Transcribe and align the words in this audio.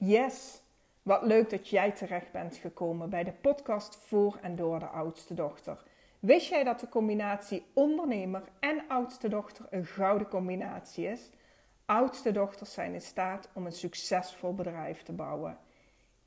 Yes, 0.00 0.62
wat 1.02 1.22
leuk 1.22 1.50
dat 1.50 1.68
jij 1.68 1.92
terecht 1.92 2.32
bent 2.32 2.56
gekomen 2.56 3.10
bij 3.10 3.24
de 3.24 3.32
podcast 3.32 3.96
voor 3.96 4.38
en 4.42 4.56
door 4.56 4.78
de 4.78 4.86
oudste 4.86 5.34
dochter. 5.34 5.82
Wist 6.18 6.48
jij 6.48 6.64
dat 6.64 6.80
de 6.80 6.88
combinatie 6.88 7.66
ondernemer 7.74 8.42
en 8.60 8.82
oudste 8.88 9.28
dochter 9.28 9.66
een 9.70 9.86
gouden 9.86 10.28
combinatie 10.28 11.06
is? 11.06 11.30
Oudste 11.84 12.32
dochters 12.32 12.72
zijn 12.72 12.94
in 12.94 13.00
staat 13.00 13.48
om 13.54 13.66
een 13.66 13.72
succesvol 13.72 14.54
bedrijf 14.54 15.02
te 15.02 15.12
bouwen. 15.12 15.58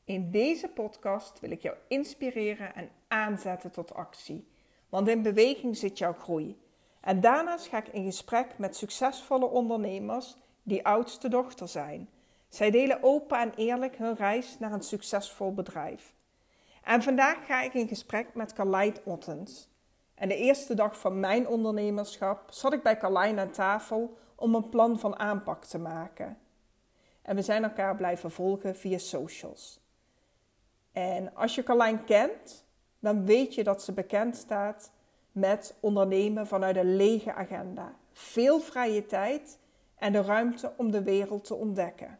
In 0.03 0.31
deze 0.31 0.67
podcast 0.67 1.39
wil 1.39 1.51
ik 1.51 1.61
jou 1.61 1.75
inspireren 1.87 2.75
en 2.75 2.89
aanzetten 3.07 3.71
tot 3.71 3.93
actie. 3.93 4.47
Want 4.89 5.07
in 5.07 5.21
beweging 5.21 5.77
zit 5.77 5.97
jouw 5.97 6.13
groei. 6.13 6.61
En 7.01 7.19
daarnaast 7.21 7.67
ga 7.67 7.77
ik 7.77 7.87
in 7.87 8.03
gesprek 8.03 8.57
met 8.57 8.75
succesvolle 8.75 9.45
ondernemers 9.45 10.37
die 10.63 10.85
oudste 10.85 11.29
dochter 11.29 11.67
zijn. 11.67 12.09
Zij 12.51 12.71
delen 12.71 13.03
open 13.03 13.39
en 13.39 13.53
eerlijk 13.55 13.97
hun 13.97 14.15
reis 14.15 14.59
naar 14.59 14.71
een 14.71 14.83
succesvol 14.83 15.53
bedrijf. 15.53 16.13
En 16.83 17.03
vandaag 17.03 17.45
ga 17.45 17.61
ik 17.61 17.73
in 17.73 17.87
gesprek 17.87 18.33
met 18.33 18.53
Carlijn 18.53 18.95
Ottens. 19.03 19.69
En 20.15 20.27
de 20.27 20.35
eerste 20.35 20.73
dag 20.73 20.99
van 20.99 21.19
mijn 21.19 21.47
ondernemerschap 21.47 22.51
zat 22.51 22.73
ik 22.73 22.83
bij 22.83 22.97
Carlijn 22.97 23.39
aan 23.39 23.51
tafel 23.51 24.17
om 24.35 24.55
een 24.55 24.69
plan 24.69 24.99
van 24.99 25.19
aanpak 25.19 25.65
te 25.65 25.77
maken. 25.77 26.37
En 27.21 27.35
we 27.35 27.41
zijn 27.41 27.63
elkaar 27.63 27.95
blijven 27.95 28.31
volgen 28.31 28.75
via 28.75 28.97
socials. 28.97 29.79
En 30.91 31.35
als 31.35 31.55
je 31.55 31.63
Carlijn 31.63 32.03
kent, 32.03 32.65
dan 32.99 33.25
weet 33.25 33.55
je 33.55 33.63
dat 33.63 33.83
ze 33.83 33.91
bekend 33.91 34.35
staat 34.35 34.91
met 35.31 35.77
ondernemen 35.79 36.47
vanuit 36.47 36.75
een 36.75 36.95
lege 36.95 37.33
agenda. 37.33 37.95
Veel 38.11 38.59
vrije 38.59 39.05
tijd 39.05 39.59
en 39.95 40.11
de 40.11 40.21
ruimte 40.21 40.73
om 40.77 40.91
de 40.91 41.03
wereld 41.03 41.43
te 41.43 41.55
ontdekken. 41.55 42.19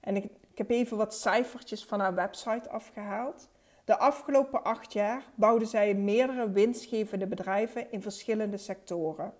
En 0.00 0.16
ik, 0.16 0.30
heb 0.54 0.70
even 0.70 0.96
wat 0.96 1.14
cijfertjes 1.14 1.84
van 1.84 2.00
haar 2.00 2.14
website 2.14 2.70
afgehaald. 2.70 3.48
De 3.84 3.98
afgelopen 3.98 4.64
acht 4.64 4.92
jaar 4.92 5.22
bouwde 5.34 5.64
zij 5.64 5.94
meerdere 5.94 6.50
winstgevende 6.50 7.26
bedrijven 7.26 7.92
in 7.92 8.02
verschillende 8.02 8.56
sectoren. 8.56 9.34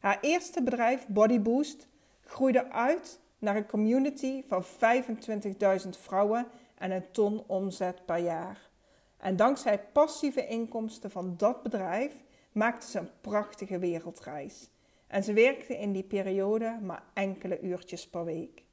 Haar 0.00 0.18
eerste 0.20 0.62
bedrijf, 0.62 1.06
Bodyboost, 1.06 1.88
groeide 2.20 2.70
uit 2.70 3.20
naar 3.38 3.56
een 3.56 3.66
community 3.66 4.42
van 4.46 4.64
25.000 4.64 5.88
vrouwen 5.88 6.46
en 6.74 6.90
een 6.90 7.10
ton 7.10 7.44
omzet 7.46 8.04
per 8.06 8.18
jaar. 8.18 8.70
En 9.16 9.36
dankzij 9.36 9.80
passieve 9.92 10.46
inkomsten 10.46 11.10
van 11.10 11.34
dat 11.36 11.62
bedrijf 11.62 12.22
maakte 12.52 12.86
ze 12.86 12.98
een 12.98 13.10
prachtige 13.20 13.78
wereldreis. 13.78 14.70
En 15.06 15.24
ze 15.24 15.32
werkte 15.32 15.78
in 15.78 15.92
die 15.92 16.02
periode 16.02 16.78
maar 16.82 17.02
enkele 17.12 17.60
uurtjes 17.60 18.08
per 18.08 18.24
week. 18.24 18.63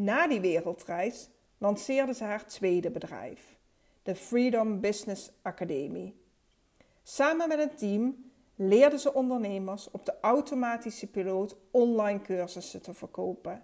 Na 0.00 0.26
die 0.26 0.40
wereldreis 0.40 1.28
lanceerde 1.58 2.14
ze 2.14 2.24
haar 2.24 2.46
tweede 2.46 2.90
bedrijf, 2.90 3.56
de 4.02 4.14
Freedom 4.14 4.80
Business 4.80 5.30
Academy. 5.42 6.14
Samen 7.02 7.48
met 7.48 7.58
een 7.58 7.76
team 7.76 8.30
leerde 8.54 8.98
ze 8.98 9.14
ondernemers 9.14 9.90
op 9.90 10.04
de 10.04 10.14
automatische 10.20 11.06
piloot 11.06 11.56
online 11.70 12.20
cursussen 12.20 12.82
te 12.82 12.94
verkopen. 12.94 13.62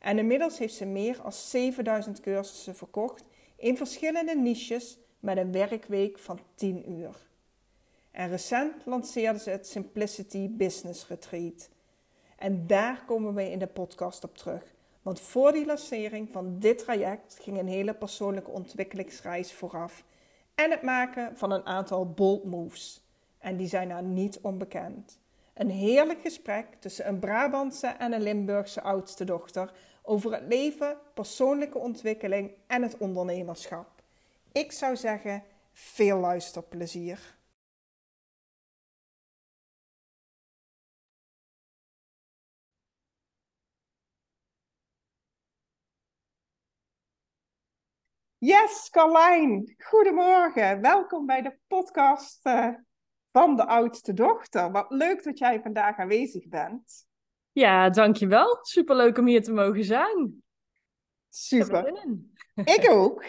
En 0.00 0.18
inmiddels 0.18 0.58
heeft 0.58 0.74
ze 0.74 0.84
meer 0.84 1.20
dan 1.22 1.32
7000 1.32 2.20
cursussen 2.20 2.76
verkocht 2.76 3.24
in 3.56 3.76
verschillende 3.76 4.36
niches 4.36 4.98
met 5.20 5.36
een 5.36 5.52
werkweek 5.52 6.18
van 6.18 6.40
10 6.54 6.90
uur. 6.90 7.28
En 8.10 8.28
recent 8.28 8.86
lanceerde 8.86 9.38
ze 9.38 9.50
het 9.50 9.66
Simplicity 9.66 10.48
Business 10.50 11.08
Retreat. 11.08 11.68
En 12.36 12.66
daar 12.66 13.04
komen 13.06 13.34
we 13.34 13.50
in 13.50 13.58
de 13.58 13.66
podcast 13.66 14.24
op 14.24 14.36
terug. 14.36 14.75
Want 15.06 15.20
voor 15.20 15.52
die 15.52 15.66
lancering 15.66 16.30
van 16.30 16.58
dit 16.58 16.78
traject 16.78 17.38
ging 17.40 17.58
een 17.58 17.68
hele 17.68 17.94
persoonlijke 17.94 18.50
ontwikkelingsreis 18.50 19.52
vooraf. 19.52 20.04
En 20.54 20.70
het 20.70 20.82
maken 20.82 21.36
van 21.36 21.50
een 21.50 21.66
aantal 21.66 22.10
bold 22.10 22.44
moves. 22.44 23.04
En 23.38 23.56
die 23.56 23.68
zijn 23.68 23.88
daar 23.88 24.02
niet 24.02 24.38
onbekend. 24.40 25.18
Een 25.54 25.70
heerlijk 25.70 26.20
gesprek 26.20 26.66
tussen 26.78 27.08
een 27.08 27.18
Brabantse 27.18 27.86
en 27.86 28.12
een 28.12 28.22
Limburgse 28.22 28.82
oudste 28.82 29.24
dochter 29.24 29.72
over 30.02 30.32
het 30.32 30.42
leven, 30.48 30.96
persoonlijke 31.14 31.78
ontwikkeling 31.78 32.50
en 32.66 32.82
het 32.82 32.96
ondernemerschap. 32.98 33.88
Ik 34.52 34.72
zou 34.72 34.96
zeggen, 34.96 35.42
veel 35.72 36.18
luisterplezier. 36.18 37.35
Yes, 48.38 48.90
Carlijn. 48.90 49.74
Goedemorgen. 49.78 50.80
Welkom 50.80 51.26
bij 51.26 51.42
de 51.42 51.58
podcast 51.66 52.46
uh, 52.46 52.68
van 53.32 53.56
de 53.56 53.66
oudste 53.66 54.12
dochter. 54.12 54.70
Wat 54.70 54.86
leuk 54.88 55.22
dat 55.24 55.38
jij 55.38 55.60
vandaag 55.62 55.96
aanwezig 55.96 56.48
bent. 56.48 57.06
Ja, 57.52 57.90
dankjewel. 57.90 58.58
Superleuk 58.62 59.18
om 59.18 59.26
hier 59.26 59.42
te 59.42 59.52
mogen 59.52 59.84
zijn. 59.84 60.42
Super. 61.28 62.08
Ik 62.54 62.86
ook. 62.90 63.24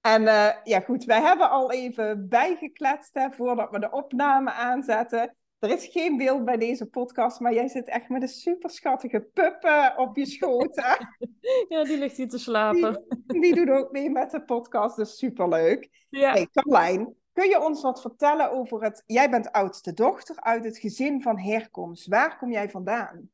En 0.00 0.22
uh, 0.22 0.50
ja, 0.64 0.80
goed, 0.80 1.04
wij 1.04 1.20
hebben 1.20 1.50
al 1.50 1.72
even 1.72 2.28
bijgekletst 2.28 3.14
hè, 3.14 3.30
voordat 3.30 3.70
we 3.70 3.78
de 3.78 3.90
opname 3.90 4.52
aanzetten. 4.52 5.36
Er 5.62 5.70
is 5.70 5.86
geen 5.86 6.16
beeld 6.16 6.44
bij 6.44 6.56
deze 6.56 6.86
podcast, 6.86 7.40
maar 7.40 7.54
jij 7.54 7.68
zit 7.68 7.88
echt 7.88 8.08
met 8.08 8.22
een 8.22 8.28
super 8.28 8.70
schattige 8.70 9.20
pup 9.20 9.92
op 9.96 10.16
je 10.16 10.26
schoot. 10.26 10.76
Hè? 10.76 10.94
ja, 11.76 11.84
die 11.84 11.98
ligt 11.98 12.16
hier 12.16 12.28
te 12.28 12.38
slapen. 12.38 13.04
Die, 13.26 13.40
die 13.40 13.54
doet 13.54 13.70
ook 13.70 13.92
mee 13.92 14.10
met 14.10 14.30
de 14.30 14.42
podcast, 14.42 14.96
dus 14.96 15.18
superleuk. 15.18 16.06
Ja. 16.08 16.32
Hey, 16.32 16.48
Carlijn, 16.52 17.14
kun 17.32 17.48
je 17.48 17.64
ons 17.64 17.82
wat 17.82 18.00
vertellen 18.00 18.50
over 18.50 18.82
het... 18.82 19.02
Jij 19.06 19.30
bent 19.30 19.52
oudste 19.52 19.92
dochter 19.92 20.40
uit 20.40 20.64
het 20.64 20.78
gezin 20.78 21.22
van 21.22 21.38
herkomst. 21.38 22.06
Waar 22.06 22.38
kom 22.38 22.50
jij 22.50 22.70
vandaan? 22.70 23.30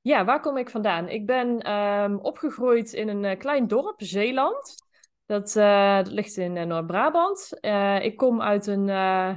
Ja, 0.00 0.24
waar 0.24 0.40
kom 0.40 0.56
ik 0.56 0.70
vandaan? 0.70 1.08
Ik 1.08 1.26
ben 1.26 1.72
um, 1.72 2.18
opgegroeid 2.18 2.92
in 2.92 3.08
een 3.08 3.24
uh, 3.24 3.38
klein 3.38 3.66
dorp, 3.66 4.02
Zeeland. 4.02 4.88
Dat, 5.30 5.54
uh, 5.56 5.96
dat 5.96 6.12
ligt 6.12 6.36
in 6.36 6.56
uh, 6.56 6.64
Noord-Brabant. 6.64 7.58
Uh, 7.60 8.04
ik 8.04 8.16
kom 8.16 8.42
uit 8.42 8.66
een. 8.66 8.88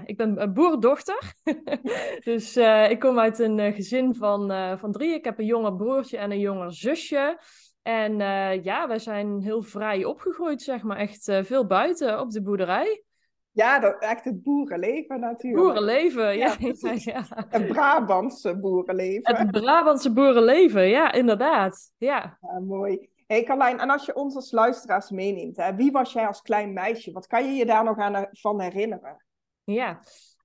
ik 0.06 0.18
ben 0.18 0.42
een 0.42 0.54
boerendochter. 0.54 1.34
dus 2.30 2.58
ik 2.90 3.00
kom 3.00 3.20
uit 3.20 3.40
een 3.40 3.74
gezin 3.74 4.16
van, 4.16 4.52
van 4.80 4.92
drie. 4.92 5.14
Ik 5.14 5.26
heb 5.26 5.40
een 5.40 5.46
jonger 5.46 5.76
broertje 5.76 6.18
en 6.18 6.32
een 6.32 6.40
jonger 6.40 6.74
zusje. 6.74 7.40
En 7.82 8.18
ja, 8.64 8.88
wij 8.88 9.00
zijn 9.00 9.42
heel 9.42 9.62
vrij 9.62 10.06
opgegroeid, 10.06 10.62
zeg 10.62 10.84
maar. 10.84 10.98
Echt 10.98 11.32
veel 11.42 11.66
buiten 11.66 12.20
op 12.20 12.32
de 12.32 12.42
boerderij. 12.42 13.04
Ja, 13.52 13.80
dat, 13.80 14.02
echt 14.02 14.26
het 14.26 14.44
boerenleven 14.44 15.20
natuurlijk. 15.20 15.64
Boerenleven, 15.64 16.38
ja. 16.38 16.56
ja, 16.60 16.74
ja. 17.14 17.26
Het 17.50 17.68
Brabantse 17.68 18.60
boerenleven. 18.60 19.36
Het 19.36 19.52
Brabantse 19.52 20.14
boerenleven, 20.14 20.88
ja, 20.88 21.12
inderdaad. 21.12 21.92
Ja, 21.98 22.38
ja 22.42 22.60
mooi 22.60 23.12
hey 23.34 23.44
Carlijn, 23.44 23.80
en 23.80 23.90
als 23.90 24.06
je 24.06 24.16
ons 24.16 24.36
als 24.36 24.52
luisteraars 24.52 25.10
meeneemt, 25.10 25.58
hè, 25.58 25.76
wie 25.76 25.92
was 25.92 26.14
jij 26.14 26.28
als 26.28 26.42
klein 26.42 26.74
meisje? 26.74 27.12
Wat 27.12 27.28
kan 27.28 27.46
je 27.46 27.52
je 27.52 27.66
daar 27.66 27.84
nog 27.84 27.98
aan 27.98 28.28
van 28.32 28.62
herinneren? 28.62 29.26
Ja, 29.64 29.90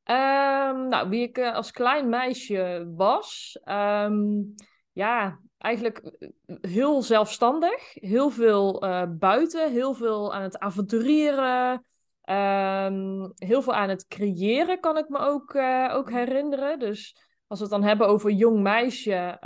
um, 0.05 0.89
nou, 0.89 1.09
wie 1.09 1.23
ik 1.23 1.39
uh, 1.39 1.55
als 1.55 1.71
klein 1.71 2.09
meisje 2.09 2.93
was, 2.97 3.61
um, 3.65 4.55
ja, 4.93 5.41
eigenlijk 5.59 5.99
eh, 5.99 6.29
heel 6.61 7.03
zelfstandig, 7.03 7.95
heel 7.95 8.31
veel 8.31 8.79
buiten, 9.19 9.73
heel 9.73 9.95
veel 9.95 10.35
aan 10.35 10.43
het 10.43 10.59
avonturieren, 10.59 11.73
um, 12.25 13.33
heel 13.35 13.63
veel 13.63 13.75
aan 13.75 13.89
het 13.89 14.07
creëren 14.07 14.81
kan 14.81 14.97
ik 14.97 15.09
me 15.09 15.19
ook, 15.19 15.55
ook 15.97 16.11
herinneren. 16.11 16.79
Dus 16.79 17.27
als 17.47 17.59
we 17.59 17.65
het 17.65 17.75
dan 17.75 17.85
hebben 17.85 18.09
over 18.09 18.31
jong 18.31 18.61
meisje, 18.61 19.39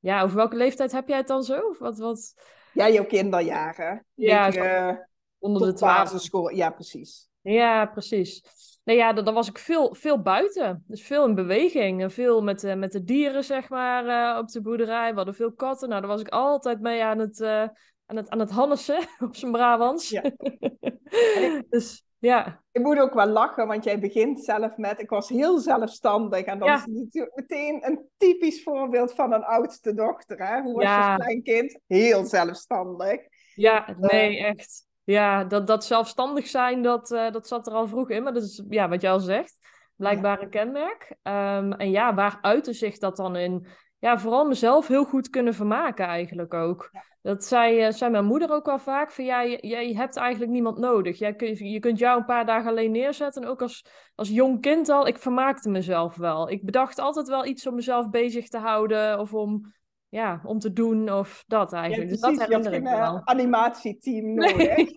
ja, 0.00 0.22
over 0.22 0.36
welke 0.36 0.56
leeftijd 0.56 0.92
heb 0.92 1.08
jij 1.08 1.16
het 1.16 1.26
dan 1.26 1.42
zo? 1.42 1.60
Of 1.60 1.78
wat, 1.78 1.98
wat... 1.98 2.34
Ja, 2.72 2.88
jouw 2.88 3.04
kinderjaren. 3.04 4.06
Ja, 4.14 4.46
ik, 4.46 4.56
uh, 4.56 4.90
onder 5.38 5.74
de 5.74 5.80
basisschool. 5.80 6.50
Ja, 6.50 6.70
precies. 6.70 7.28
Ja, 7.40 7.86
precies. 7.86 8.42
Nee, 8.84 8.96
ja, 8.96 9.12
dan, 9.12 9.24
dan, 9.24 9.34
was 9.34 9.48
ik 9.48 9.58
veel, 9.58 9.94
veel 9.94 10.22
buiten. 10.22 10.84
Dus 10.86 11.02
veel 11.02 11.26
in 11.26 11.34
beweging. 11.34 12.02
En 12.02 12.10
veel 12.10 12.42
met, 12.42 12.64
uh, 12.64 12.74
met 12.74 12.92
de 12.92 13.04
dieren, 13.04 13.44
zeg 13.44 13.68
maar, 13.68 14.32
uh, 14.32 14.38
op 14.38 14.48
de 14.48 14.60
boerderij. 14.60 15.10
We 15.10 15.16
hadden 15.16 15.34
veel 15.34 15.52
katten. 15.52 15.88
Nou, 15.88 16.00
daar 16.00 16.10
was 16.10 16.20
ik 16.20 16.28
altijd 16.28 16.80
mee 16.80 17.04
aan 17.04 17.18
het, 17.18 17.42
aan 17.42 18.16
het, 18.16 18.28
aan 18.28 18.38
het 18.38 18.50
hannesen, 18.50 18.98
op 19.26 19.36
zijn 19.36 19.52
Brabants. 19.52 20.08
Ja. 20.08 20.22
dus 21.70 22.04
ja. 22.18 22.62
Ik 22.72 22.82
moet 22.82 22.98
ook 22.98 23.14
wel 23.14 23.26
lachen, 23.26 23.66
want 23.66 23.84
jij 23.84 23.98
begint 23.98 24.44
zelf 24.44 24.76
met, 24.76 25.00
ik 25.00 25.10
was 25.10 25.28
heel 25.28 25.58
zelfstandig. 25.58 26.44
En 26.44 26.58
dat 26.58 26.68
is 26.68 26.86
natuurlijk 26.86 27.34
meteen 27.34 27.86
een 27.86 28.08
typisch 28.16 28.62
voorbeeld 28.62 29.14
van 29.14 29.32
een 29.32 29.44
oudste 29.44 29.94
dochter. 29.94 30.46
Hè? 30.46 30.60
Hoe 30.60 30.74
was 30.74 30.84
je 30.84 30.96
als 30.96 31.16
klein 31.16 31.42
kind? 31.42 31.80
Heel 31.86 32.24
zelfstandig. 32.24 33.20
Ja, 33.54 33.96
nee, 33.98 34.38
echt. 34.38 34.86
Ja, 35.04 35.44
dat, 35.44 35.66
dat 35.66 35.84
zelfstandig 35.84 36.46
zijn, 36.46 36.82
dat, 36.82 37.10
uh, 37.10 37.30
dat 37.30 37.48
zat 37.48 37.66
er 37.66 37.72
al 37.72 37.88
vroeg 37.88 38.10
in. 38.10 38.22
Maar 38.22 38.32
dat 38.32 38.42
is, 38.42 38.64
ja, 38.68 38.88
wat 38.88 39.00
jij 39.00 39.10
al 39.10 39.20
zegt, 39.20 39.58
blijkbaar 39.96 40.42
een 40.42 40.50
kenmerk. 40.50 41.10
Um, 41.22 41.72
en 41.72 41.90
ja, 41.90 42.14
waar 42.14 42.38
uitte 42.40 42.72
zich 42.72 42.98
dat 42.98 43.16
dan 43.16 43.36
in? 43.36 43.66
Ja, 43.98 44.18
vooral 44.18 44.44
mezelf 44.44 44.86
heel 44.86 45.04
goed 45.04 45.30
kunnen 45.30 45.54
vermaken 45.54 46.06
eigenlijk 46.06 46.54
ook. 46.54 46.90
Dat 47.22 47.44
zei, 47.44 47.86
uh, 47.86 47.92
zei 47.92 48.10
mijn 48.10 48.24
moeder 48.24 48.50
ook 48.50 48.66
wel 48.66 48.78
vaak, 48.78 49.10
van 49.10 49.24
ja, 49.24 49.44
jij 49.46 49.92
hebt 49.92 50.16
eigenlijk 50.16 50.52
niemand 50.52 50.78
nodig. 50.78 51.18
Jij 51.18 51.34
kun, 51.34 51.70
je 51.70 51.78
kunt 51.78 51.98
jou 51.98 52.18
een 52.18 52.24
paar 52.24 52.46
dagen 52.46 52.70
alleen 52.70 52.90
neerzetten. 52.90 53.42
En 53.42 53.48
ook 53.48 53.62
als, 53.62 53.84
als 54.14 54.28
jong 54.28 54.60
kind 54.60 54.88
al, 54.88 55.06
ik 55.06 55.18
vermaakte 55.18 55.70
mezelf 55.70 56.16
wel. 56.16 56.50
Ik 56.50 56.64
bedacht 56.64 56.98
altijd 56.98 57.28
wel 57.28 57.46
iets 57.46 57.66
om 57.66 57.74
mezelf 57.74 58.10
bezig 58.10 58.48
te 58.48 58.58
houden 58.58 59.18
of 59.18 59.34
om 59.34 59.72
ja, 60.08 60.40
om 60.44 60.58
te 60.58 60.72
doen 60.72 61.12
of 61.12 61.44
dat 61.46 61.72
eigenlijk. 61.72 62.10
dus 62.10 62.20
dat 62.20 62.38
herinner 62.38 62.72
ik 62.72 62.82
me 62.82 62.96
wel. 62.96 63.16
Eh, 63.16 63.22
animatieteam 63.24 64.34
nodig. 64.34 64.76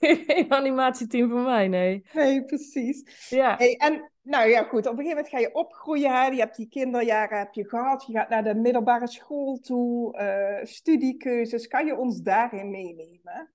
Nee, 0.00 0.24
geen 0.26 0.52
animatieteam 0.52 1.30
voor 1.30 1.40
mij, 1.40 1.68
nee. 1.68 2.04
Nee, 2.12 2.44
precies. 2.44 3.26
Ja. 3.28 3.56
Hey, 3.56 3.76
en 3.76 4.10
nou 4.22 4.48
ja, 4.48 4.62
goed, 4.62 4.86
op 4.86 4.92
een 4.92 5.04
gegeven 5.04 5.16
moment 5.16 5.28
ga 5.28 5.38
je 5.38 5.54
opgroeien. 5.54 6.34
Je 6.34 6.40
hebt 6.40 6.56
die 6.56 6.68
kinderjaren 6.68 7.38
heb 7.38 7.54
je 7.54 7.68
gehad. 7.68 8.04
Je 8.06 8.12
gaat 8.12 8.28
naar 8.28 8.44
de 8.44 8.54
middelbare 8.54 9.08
school 9.08 9.58
toe. 9.58 10.18
Uh, 10.18 10.64
studiekeuzes. 10.64 11.66
Kan 11.66 11.86
je 11.86 11.96
ons 11.96 12.20
daarin 12.20 12.70
meenemen? 12.70 13.52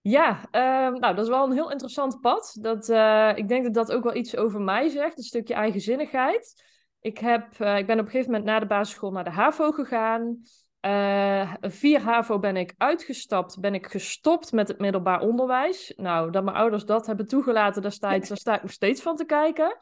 Ja, 0.00 0.40
uh, 0.52 1.00
nou, 1.00 1.14
dat 1.14 1.18
is 1.18 1.28
wel 1.28 1.46
een 1.46 1.52
heel 1.52 1.70
interessant 1.70 2.20
pad. 2.20 2.56
Dat, 2.60 2.88
uh, 2.88 3.32
ik 3.34 3.48
denk 3.48 3.64
dat 3.64 3.74
dat 3.74 3.92
ook 3.92 4.04
wel 4.04 4.14
iets 4.14 4.36
over 4.36 4.60
mij 4.60 4.88
zegt. 4.88 5.18
Een 5.18 5.24
stukje 5.24 5.54
eigenzinnigheid. 5.54 6.64
Ik, 7.04 7.18
heb, 7.18 7.46
uh, 7.60 7.78
ik 7.78 7.86
ben 7.86 7.98
op 7.98 8.04
een 8.04 8.10
gegeven 8.10 8.30
moment 8.30 8.50
na 8.50 8.58
de 8.58 8.66
basisschool 8.66 9.10
naar 9.10 9.24
de 9.24 9.30
HAVO 9.30 9.70
gegaan. 9.70 10.38
Uh, 10.80 11.54
vier 11.60 12.00
HAVO 12.00 12.38
ben 12.38 12.56
ik 12.56 12.74
uitgestapt, 12.78 13.60
ben 13.60 13.74
ik 13.74 13.86
gestopt 13.86 14.52
met 14.52 14.68
het 14.68 14.78
middelbaar 14.78 15.20
onderwijs. 15.20 15.92
Nou, 15.96 16.30
dat 16.30 16.44
mijn 16.44 16.56
ouders 16.56 16.84
dat 16.84 17.06
hebben 17.06 17.26
toegelaten 17.26 17.82
destijds, 17.82 18.28
daar 18.28 18.36
sta 18.36 18.54
ik 18.54 18.62
nog 18.62 18.70
steeds 18.70 19.02
van 19.02 19.16
te 19.16 19.24
kijken. 19.24 19.76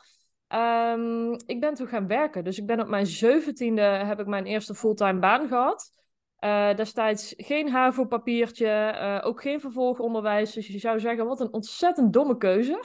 Um, 0.48 1.32
ik 1.46 1.60
ben 1.60 1.74
toen 1.74 1.86
gaan 1.86 2.06
werken. 2.06 2.44
Dus 2.44 2.58
ik 2.58 2.66
ben 2.66 2.80
op 2.80 2.88
mijn 2.88 3.06
zeventiende 3.06 3.82
heb 3.82 4.20
ik 4.20 4.26
mijn 4.26 4.46
eerste 4.46 4.74
fulltime 4.74 5.18
baan 5.18 5.48
gehad. 5.48 5.90
Uh, 6.44 6.74
destijds 6.74 7.34
geen 7.36 7.68
HAVO-papiertje, 7.68 8.66
uh, 8.66 9.26
ook 9.26 9.42
geen 9.42 9.60
vervolgonderwijs. 9.60 10.52
Dus 10.52 10.66
je 10.66 10.78
zou 10.78 11.00
zeggen, 11.00 11.26
wat 11.26 11.40
een 11.40 11.52
ontzettend 11.52 12.12
domme 12.12 12.36
keuze. 12.36 12.82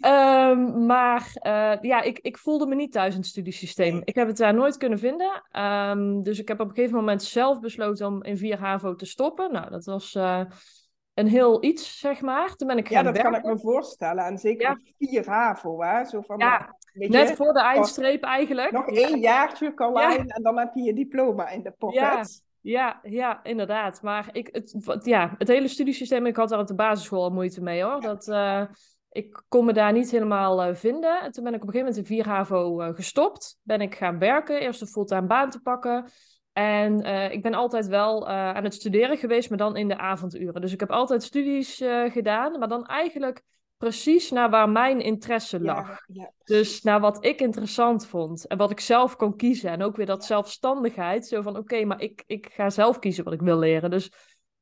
um, 0.00 0.86
maar 0.92 1.30
uh, 1.46 1.76
ja, 1.80 2.02
ik, 2.02 2.18
ik 2.18 2.38
voelde 2.38 2.66
me 2.66 2.74
niet 2.74 2.92
thuis 2.92 3.12
in 3.12 3.20
het 3.20 3.28
studiesysteem. 3.28 4.02
Ik 4.04 4.14
heb 4.14 4.26
het 4.26 4.36
daar 4.36 4.54
nooit 4.54 4.76
kunnen 4.76 4.98
vinden. 4.98 5.42
Um, 5.52 6.22
dus 6.22 6.38
ik 6.38 6.48
heb 6.48 6.60
op 6.60 6.68
een 6.68 6.74
gegeven 6.74 6.96
moment 6.96 7.22
zelf 7.22 7.60
besloten 7.60 8.06
om 8.06 8.22
in 8.22 8.38
4 8.38 8.58
HAVO 8.58 8.94
te 8.94 9.06
stoppen. 9.06 9.52
Nou, 9.52 9.70
dat 9.70 9.84
was 9.84 10.14
een 11.14 11.28
heel 11.28 11.64
iets, 11.64 11.98
zeg 11.98 12.20
maar. 12.20 12.54
Toen 12.54 12.68
ben 12.68 12.78
ik 12.78 12.88
ja, 12.88 13.02
dat 13.02 13.18
kan 13.18 13.34
ik 13.34 13.44
me 13.44 13.58
voorstellen. 13.58 14.24
En 14.24 14.38
zeker 14.38 14.82
ja. 14.98 15.08
4 15.08 15.28
HAVO, 15.28 15.82
hè? 15.82 16.04
Zo 16.04 16.20
van, 16.20 16.38
ja, 16.38 16.76
Net 16.98 17.36
voor 17.36 17.52
de 17.52 17.60
eindstreep 17.60 18.22
eigenlijk. 18.22 18.70
Nog 18.70 18.88
één 18.88 19.18
jaartje 19.18 19.74
Carlijn 19.74 20.28
en 20.28 20.42
dan 20.42 20.58
heb 20.58 20.74
je 20.74 20.82
je 20.82 20.94
diploma 20.94 21.48
in 21.48 21.62
de 21.62 21.70
pocket. 21.78 22.00
Ja. 22.00 22.24
Ja, 22.66 23.00
ja, 23.02 23.44
inderdaad. 23.44 24.02
Maar 24.02 24.28
ik, 24.32 24.48
het, 24.52 25.00
ja, 25.04 25.34
het 25.38 25.48
hele 25.48 25.68
studiesysteem, 25.68 26.26
ik 26.26 26.36
had 26.36 26.48
daar 26.48 26.58
op 26.58 26.66
de 26.66 26.74
basisschool 26.74 27.22
al 27.22 27.30
moeite 27.30 27.62
mee 27.62 27.82
hoor. 27.82 28.00
Dat, 28.00 28.28
uh, 28.28 28.62
ik 29.10 29.44
kon 29.48 29.64
me 29.64 29.72
daar 29.72 29.92
niet 29.92 30.10
helemaal 30.10 30.68
uh, 30.68 30.74
vinden. 30.74 31.20
En 31.20 31.32
toen 31.32 31.44
ben 31.44 31.54
ik 31.54 31.62
op 31.62 31.66
een 31.66 31.74
gegeven 31.74 31.94
moment 31.94 32.10
in 32.10 32.16
4 32.16 32.26
HAVO 32.28 32.82
uh, 32.82 32.94
gestopt. 32.94 33.58
Ben 33.62 33.80
ik 33.80 33.94
gaan 33.94 34.18
werken, 34.18 34.60
eerst 34.60 34.80
een 34.80 34.86
fulltime 34.86 35.26
baan 35.26 35.50
te 35.50 35.62
pakken. 35.62 36.04
En 36.52 37.00
ik 37.32 37.42
ben 37.42 37.54
altijd 37.54 37.86
wel 37.86 38.28
aan 38.28 38.64
het 38.64 38.74
studeren 38.74 39.16
geweest, 39.16 39.48
maar 39.48 39.58
dan 39.58 39.76
in 39.76 39.88
de 39.88 39.98
avonduren. 39.98 40.60
Dus 40.60 40.72
ik 40.72 40.80
heb 40.80 40.90
altijd 40.90 41.22
studies 41.22 41.82
gedaan, 42.08 42.58
maar 42.58 42.68
dan 42.68 42.86
eigenlijk 42.86 43.42
precies 43.76 44.30
naar 44.30 44.50
waar 44.50 44.68
mijn 44.68 45.00
interesse 45.00 45.60
lag. 45.60 46.00
dus 46.44 46.82
naar 46.82 47.00
wat 47.00 47.24
ik 47.24 47.40
interessant 47.40 48.06
vond 48.06 48.46
en 48.46 48.58
wat 48.58 48.70
ik 48.70 48.80
zelf 48.80 49.16
kon 49.16 49.36
kiezen. 49.36 49.70
En 49.70 49.82
ook 49.82 49.96
weer 49.96 50.06
dat 50.06 50.24
zelfstandigheid, 50.24 51.26
zo 51.26 51.42
van 51.42 51.56
oké, 51.56 51.84
maar 51.84 52.00
ik, 52.00 52.22
ik 52.26 52.50
ga 52.52 52.70
zelf 52.70 52.98
kiezen 52.98 53.24
wat 53.24 53.32
ik 53.32 53.40
wil 53.40 53.58
leren. 53.58 53.90
Dus 53.90 54.12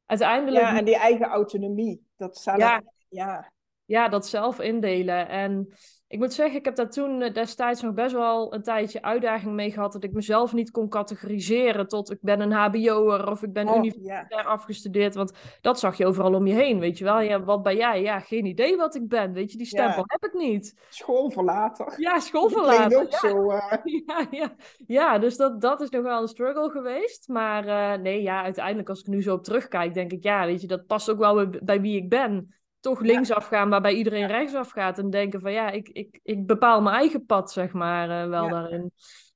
uiteindelijk... 0.07 0.65
Ja, 0.65 0.77
en 0.77 0.85
die 0.85 0.97
eigen 0.97 1.27
autonomie. 1.27 2.07
Dat 2.17 2.39
zelf, 2.39 2.59
ja. 2.59 2.83
ja. 3.09 3.53
Ja, 3.85 4.09
dat 4.09 4.27
zelf 4.27 4.61
indelen. 4.61 5.29
En 5.29 5.75
ik 6.15 6.21
moet 6.21 6.33
zeggen, 6.33 6.59
ik 6.59 6.65
heb 6.65 6.77
daar 6.77 6.91
toen 6.91 7.23
eh, 7.23 7.33
destijds 7.33 7.83
nog 7.83 7.95
best 7.95 8.13
wel 8.13 8.55
een 8.55 8.63
tijdje 8.63 9.03
uitdaging 9.03 9.55
mee 9.55 9.71
gehad. 9.71 9.93
Dat 9.93 10.05
ik 10.05 10.13
mezelf 10.13 10.53
niet 10.53 10.71
kon 10.71 10.89
categoriseren 10.89 11.89
tot 11.89 12.11
ik 12.11 12.19
ben 12.21 12.41
een 12.41 12.53
HBO'er 12.53 13.31
of 13.31 13.43
ik 13.43 13.53
ben 13.53 13.69
oh, 13.69 13.77
universitair 13.77 14.45
afgestudeerd. 14.45 15.15
Want 15.15 15.33
dat 15.61 15.79
zag 15.79 15.97
je 15.97 16.07
overal 16.07 16.35
om 16.35 16.47
je 16.47 16.55
heen, 16.55 16.79
weet 16.79 16.99
je 16.99 17.05
wel. 17.05 17.21
Ja, 17.21 17.45
wat 17.45 17.63
ben 17.63 17.77
jij? 17.77 18.03
Ja, 18.03 18.21
geen 18.21 18.45
idee 18.45 18.77
wat 18.77 18.95
ik 18.95 19.09
ben. 19.09 19.33
Weet 19.33 19.53
je, 19.53 19.59
die 19.59 19.67
stempel 19.67 20.05
heb 20.07 20.25
ik 20.25 20.33
niet. 20.41 20.75
Schoolverlater. 20.89 21.95
Ja, 22.01 22.19
schoolverlater. 22.19 23.01
ook 23.01 23.11
ja. 23.11 23.19
zo. 23.19 23.51
Uh... 23.51 23.73
Ja, 24.07 24.27
ja. 24.31 24.55
ja, 24.87 25.19
dus 25.19 25.37
dat, 25.37 25.61
dat 25.61 25.81
is 25.81 25.91
nog 25.91 26.03
wel 26.03 26.23
een 26.23 26.29
struggle 26.29 26.71
geweest. 26.71 27.29
Maar 27.29 27.67
uh, 27.67 28.03
nee, 28.03 28.23
ja, 28.23 28.43
uiteindelijk 28.43 28.89
als 28.89 29.01
ik 29.01 29.07
nu 29.07 29.23
zo 29.23 29.35
op 29.35 29.45
terugkijk, 29.45 29.95
denk 29.95 30.13
ik, 30.13 30.23
ja, 30.23 30.47
weet 30.47 30.61
je, 30.61 30.67
dat 30.67 30.87
past 30.87 31.11
ook 31.11 31.19
wel 31.19 31.47
bij 31.63 31.81
wie 31.81 31.97
ik 31.97 32.09
ben 32.09 32.55
toch 32.85 33.01
linksaf 33.01 33.47
gaan 33.47 33.71
waarbij 33.71 33.95
iedereen 33.95 34.27
rechtsaf 34.27 34.71
gaat. 34.71 34.99
En 34.99 35.11
denken 35.11 35.41
van 35.41 35.53
ja, 35.53 35.71
ik, 35.71 35.89
ik, 35.89 36.21
ik 36.23 36.47
bepaal 36.47 36.83
mijn 36.83 36.97
eigen 36.97 37.27
pad, 37.27 37.53
zeg 37.53 37.73
maar, 37.73 38.09
uh, 38.09 38.29
wel 38.29 38.49
daarin. 38.49 38.93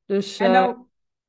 Dus, 0.07 0.39
en, 0.39 0.51
nou, 0.51 0.77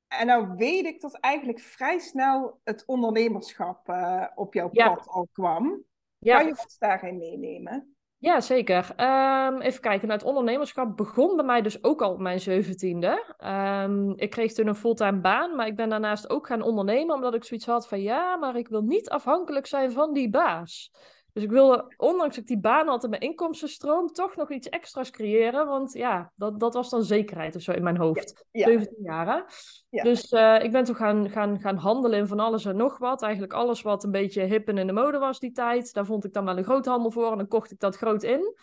en 0.08 0.28
nou 0.28 0.54
weet 0.56 0.86
ik 0.86 1.02
dat 1.02 1.14
eigenlijk 1.20 1.60
vrij 1.60 2.00
snel 2.00 2.60
het 2.64 2.84
ondernemerschap 2.86 3.90
uh, 3.90 4.26
op 4.36 4.54
jouw 4.54 4.70
pad 4.70 5.08
al 5.08 5.28
kwam. 5.32 5.84
Kan 6.20 6.46
je 6.46 6.50
ons 6.50 6.78
daarin 6.78 7.18
meenemen? 7.18 7.94
Ja, 8.18 8.42
zeker. 8.42 8.90
Um, 8.98 9.62
even 9.62 9.82
kijken. 9.82 10.08
Nou, 10.08 10.20
het 10.20 10.28
ondernemerschap 10.28 10.98
begon 10.98 11.36
bij 11.36 11.46
mij 11.46 11.62
dus 11.62 11.84
ook 11.84 12.02
al 12.02 12.12
op 12.12 12.20
mijn 12.20 12.40
zeventiende. 12.40 13.36
Um, 13.46 14.14
ik 14.18 14.30
kreeg 14.30 14.54
toen 14.54 14.68
een 14.68 14.76
fulltime 14.76 15.20
baan, 15.20 15.56
maar 15.56 15.68
ik 15.68 15.76
ben 15.76 15.90
daarnaast 15.90 16.30
ook 16.30 16.48
gaan 16.48 16.62
ondernemen, 16.62 17.16
omdat 17.16 17.34
ik 17.34 17.44
zoiets 17.44 17.66
had 17.66 17.88
van 17.88 18.02
ja, 18.02 18.36
maar 18.36 18.56
ik 18.56 18.68
wil 18.68 18.82
niet 18.82 19.10
afhankelijk 19.10 19.66
zijn 19.66 19.92
van 19.92 20.14
die 20.14 20.30
baas. 20.30 20.92
Dus 21.40 21.48
ik 21.48 21.54
wilde, 21.54 21.94
ondanks 21.98 22.36
dat 22.36 22.44
ik 22.44 22.48
die 22.50 22.60
baan 22.60 22.88
had 22.88 23.04
en 23.04 23.10
mijn 23.10 23.22
inkomstenstroom, 23.22 24.08
toch 24.08 24.36
nog 24.36 24.52
iets 24.52 24.70
extra's 24.70 25.10
creëren. 25.10 25.68
Want 25.68 25.94
ja, 25.94 26.32
dat, 26.36 26.60
dat 26.60 26.74
was 26.74 26.90
dan 26.90 27.04
zekerheid 27.04 27.56
of 27.56 27.62
zo 27.62 27.72
in 27.72 27.84
mijn 27.84 27.98
hoofd. 27.98 28.46
Ja, 28.52 28.66
17 28.66 29.04
jaar. 29.04 29.54
Ja. 29.90 30.04
Dus 30.04 30.32
uh, 30.32 30.64
ik 30.64 30.72
ben 30.72 30.84
toen 30.84 30.96
gaan, 30.96 31.30
gaan, 31.30 31.60
gaan 31.60 31.76
handelen 31.76 32.20
in 32.20 32.28
van 32.28 32.40
alles 32.40 32.66
en 32.66 32.76
nog 32.76 32.98
wat. 32.98 33.22
Eigenlijk 33.22 33.54
alles 33.54 33.82
wat 33.82 34.04
een 34.04 34.12
beetje 34.12 34.44
hip 34.44 34.68
en 34.68 34.78
in 34.78 34.88
de 34.88 34.94
mode 34.94 35.18
was 35.18 35.40
die 35.40 35.52
tijd. 35.52 35.94
Daar 35.94 36.06
vond 36.06 36.26
ik 36.26 36.34
dan 36.34 36.46
wel 36.46 36.58
een 36.58 36.64
groothandel 36.64 37.12
voor 37.12 37.32
en 37.32 37.38
dan 37.38 37.48
kocht 37.48 37.72
ik 37.72 37.80
dat 37.80 37.98
groot 37.98 38.24
in. 38.24 38.56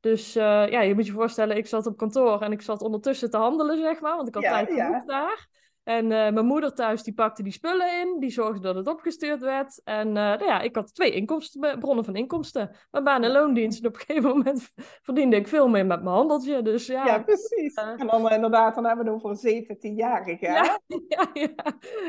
Dus 0.00 0.36
uh, 0.36 0.42
ja, 0.68 0.80
je 0.80 0.94
moet 0.94 1.06
je 1.06 1.12
voorstellen, 1.12 1.56
ik 1.56 1.66
zat 1.66 1.86
op 1.86 1.96
kantoor 1.96 2.42
en 2.42 2.52
ik 2.52 2.62
zat 2.62 2.82
ondertussen 2.82 3.30
te 3.30 3.36
handelen, 3.36 3.78
zeg 3.78 4.00
maar. 4.00 4.16
Want 4.16 4.28
ik 4.28 4.34
had 4.34 4.42
tijd 4.42 4.72
genoeg 4.72 5.04
daar. 5.04 5.48
En 5.84 6.04
uh, 6.04 6.10
mijn 6.10 6.46
moeder 6.46 6.74
thuis 6.74 7.02
die 7.02 7.14
pakte 7.14 7.42
die 7.42 7.52
spullen 7.52 8.00
in, 8.00 8.20
die 8.20 8.30
zorgde 8.30 8.60
dat 8.60 8.74
het 8.74 8.88
opgestuurd 8.88 9.40
werd. 9.40 9.80
En 9.84 10.08
uh, 10.08 10.14
nou 10.14 10.44
ja, 10.44 10.60
ik 10.60 10.74
had 10.74 10.94
twee 10.94 11.10
inkomsten, 11.12 11.78
bronnen 11.78 12.04
van 12.04 12.16
inkomsten. 12.16 12.70
Mijn 12.90 13.04
baan 13.04 13.22
en 13.22 13.30
loondienst. 13.30 13.80
En 13.80 13.88
op 13.88 13.94
een 13.94 14.00
gegeven 14.00 14.28
moment 14.28 14.72
verdiende 15.02 15.36
ik 15.36 15.48
veel 15.48 15.68
meer 15.68 15.86
met 15.86 16.02
mijn 16.02 16.14
handeltje. 16.14 16.62
Dus 16.62 16.86
ja, 16.86 17.06
ja 17.06 17.18
precies. 17.18 17.78
Uh, 17.78 18.00
en 18.00 18.06
dan 18.06 18.30
inderdaad, 18.30 18.74
dan 18.74 18.84
hebben 18.84 19.04
we 19.04 19.10
het 19.10 19.22
over 19.24 19.46
een 19.46 19.64
17-jarige. 19.64 20.46
Ja, 20.46 20.80
ja, 21.08 21.30
ja, 21.32 21.48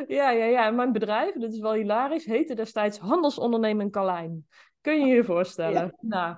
ja, 0.07 0.29
ja, 0.29 0.45
ja. 0.45 0.65
En 0.65 0.75
mijn 0.75 0.91
bedrijf, 0.91 1.33
dit 1.33 1.53
is 1.53 1.59
wel 1.59 1.73
hilarisch, 1.73 2.25
heette 2.25 2.55
destijds 2.55 2.97
Handelsonderneming 2.97 3.91
Kalijn. 3.91 4.47
Kun 4.81 5.07
je 5.07 5.15
je 5.15 5.23
voorstellen? 5.23 5.81
Ja. 5.81 5.91
Nou, 5.99 6.35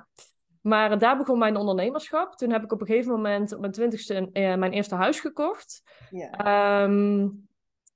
maar 0.62 1.00
daar 1.00 1.18
begon 1.18 1.38
mijn 1.38 1.56
ondernemerschap. 1.56 2.36
Toen 2.36 2.52
heb 2.52 2.64
ik 2.64 2.72
op 2.72 2.82
een 2.82 2.88
gegeven 2.88 3.12
moment 3.12 3.54
op 3.54 3.60
mijn 3.60 3.72
twintigste 3.72 4.30
uh, 4.34 4.56
mijn 4.56 4.72
eerste 4.72 4.96
huis 4.96 5.20
gekocht. 5.20 5.82
Ja. 6.10 6.84
Um, 6.84 7.48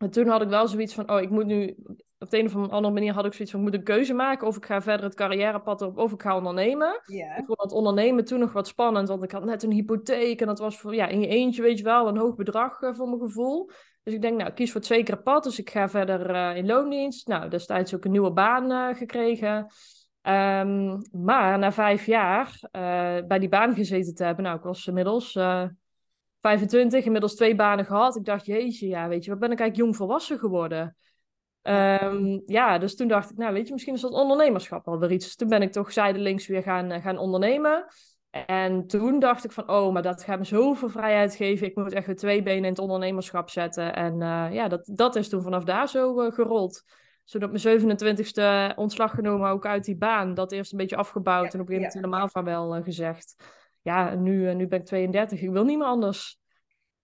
toen 0.09 0.27
had 0.27 0.41
ik 0.41 0.49
wel 0.49 0.67
zoiets 0.67 0.93
van, 0.93 1.11
oh, 1.11 1.21
ik 1.21 1.29
moet 1.29 1.45
nu... 1.45 1.75
Op 2.19 2.29
de 2.29 2.39
een 2.39 2.45
of 2.45 2.55
andere 2.55 2.93
manier 2.93 3.13
had 3.13 3.25
ik 3.25 3.33
zoiets 3.33 3.51
van, 3.51 3.59
ik 3.59 3.65
moet 3.65 3.75
een 3.75 3.83
keuze 3.83 4.13
maken... 4.13 4.47
of 4.47 4.57
ik 4.57 4.65
ga 4.65 4.81
verder 4.81 5.05
het 5.05 5.15
carrièrepad 5.15 5.81
op, 5.81 5.97
of 5.97 6.11
ik 6.11 6.21
ga 6.21 6.35
ondernemen. 6.35 7.01
Ik 7.37 7.45
vond 7.45 7.61
het 7.61 7.71
ondernemen 7.71 8.25
toen 8.25 8.39
nog 8.39 8.53
wat 8.53 8.67
spannend... 8.67 9.07
want 9.07 9.23
ik 9.23 9.31
had 9.31 9.45
net 9.45 9.63
een 9.63 9.71
hypotheek... 9.71 10.41
en 10.41 10.47
dat 10.47 10.59
was 10.59 10.79
voor, 10.79 10.95
ja, 10.95 11.07
in 11.07 11.19
je 11.19 11.27
eentje, 11.27 11.61
weet 11.61 11.77
je 11.77 11.83
wel, 11.83 12.07
een 12.07 12.17
hoog 12.17 12.35
bedrag 12.35 12.81
uh, 12.81 12.93
voor 12.93 13.07
mijn 13.07 13.21
gevoel. 13.21 13.69
Dus 14.03 14.13
ik 14.13 14.21
denk, 14.21 14.37
nou, 14.37 14.49
ik 14.49 14.55
kies 14.55 14.71
voor 14.71 14.79
het 14.79 14.89
zekere 14.89 15.17
pad... 15.17 15.43
dus 15.43 15.59
ik 15.59 15.69
ga 15.69 15.89
verder 15.89 16.29
uh, 16.29 16.55
in 16.57 16.65
loondienst. 16.65 17.27
Nou, 17.27 17.49
destijds 17.49 17.95
ook 17.95 18.05
een 18.05 18.11
nieuwe 18.11 18.31
baan 18.31 18.95
gekregen... 18.95 19.67
Um, 20.23 21.01
maar 21.11 21.59
na 21.59 21.71
vijf 21.71 22.05
jaar 22.05 22.59
uh, 22.61 23.27
bij 23.27 23.39
die 23.39 23.49
baan 23.49 23.73
gezeten 23.73 24.15
te 24.15 24.23
hebben, 24.23 24.43
nou, 24.43 24.57
ik 24.57 24.63
was 24.63 24.87
inmiddels 24.87 25.35
uh, 25.35 25.65
25, 26.39 27.05
inmiddels 27.05 27.35
twee 27.35 27.55
banen 27.55 27.85
gehad. 27.85 28.15
Ik 28.15 28.25
dacht, 28.25 28.45
jeetje, 28.45 28.87
ja, 28.87 29.07
weet 29.07 29.23
je, 29.23 29.29
wat 29.31 29.39
ben 29.39 29.51
ik 29.51 29.59
eigenlijk 29.59 29.87
jong 29.87 29.95
volwassen 29.95 30.39
geworden? 30.39 30.95
Um, 31.61 32.43
ja, 32.45 32.77
dus 32.77 32.95
toen 32.95 33.07
dacht 33.07 33.31
ik, 33.31 33.37
nou, 33.37 33.53
weet 33.53 33.67
je, 33.67 33.73
misschien 33.73 33.93
is 33.93 34.01
dat 34.01 34.11
ondernemerschap 34.11 34.85
wel 34.85 34.99
weer 34.99 35.11
iets. 35.11 35.25
Dus 35.25 35.35
toen 35.35 35.49
ben 35.49 35.61
ik 35.61 35.71
toch 35.71 35.91
zijdelings 35.91 36.47
weer 36.47 36.63
gaan, 36.63 36.91
uh, 36.91 37.01
gaan 37.01 37.17
ondernemen. 37.17 37.85
En 38.29 38.87
toen 38.87 39.19
dacht 39.19 39.43
ik 39.43 39.51
van, 39.51 39.69
oh, 39.69 39.93
maar 39.93 40.01
dat 40.01 40.23
gaat 40.23 40.37
me 40.37 40.45
zoveel 40.45 40.89
vrijheid 40.89 41.35
geven. 41.35 41.67
Ik 41.67 41.75
moet 41.75 41.93
echt 41.93 42.05
weer 42.05 42.15
twee 42.15 42.43
benen 42.43 42.63
in 42.63 42.69
het 42.69 42.79
ondernemerschap 42.79 43.49
zetten. 43.49 43.95
En 43.95 44.17
ja, 44.53 44.67
dat, 44.67 44.89
dat 44.93 45.15
is 45.15 45.29
toen 45.29 45.41
vanaf 45.41 45.63
daar 45.63 45.89
zo 45.89 46.29
gerold 46.29 46.83
zodat 47.23 47.51
mijn 47.51 47.79
27ste 47.79 48.75
ontslag 48.75 49.11
genomen 49.11 49.49
ook 49.49 49.65
uit 49.65 49.85
die 49.85 49.97
baan. 49.97 50.33
Dat 50.33 50.51
eerst 50.51 50.71
een 50.71 50.77
beetje 50.77 50.95
afgebouwd 50.95 51.53
en 51.53 51.59
op 51.59 51.69
een 51.69 51.75
gegeven 51.75 51.75
moment 51.75 51.93
helemaal 51.93 52.29
van 52.29 52.43
wel 52.43 52.77
uh, 52.77 52.83
gezegd. 52.83 53.35
Ja, 53.81 54.15
nu, 54.15 54.49
uh, 54.49 54.55
nu 54.55 54.67
ben 54.67 54.79
ik 54.79 54.85
32, 54.85 55.41
ik 55.41 55.49
wil 55.49 55.63
niet 55.63 55.77
meer 55.77 55.87
anders. 55.87 56.40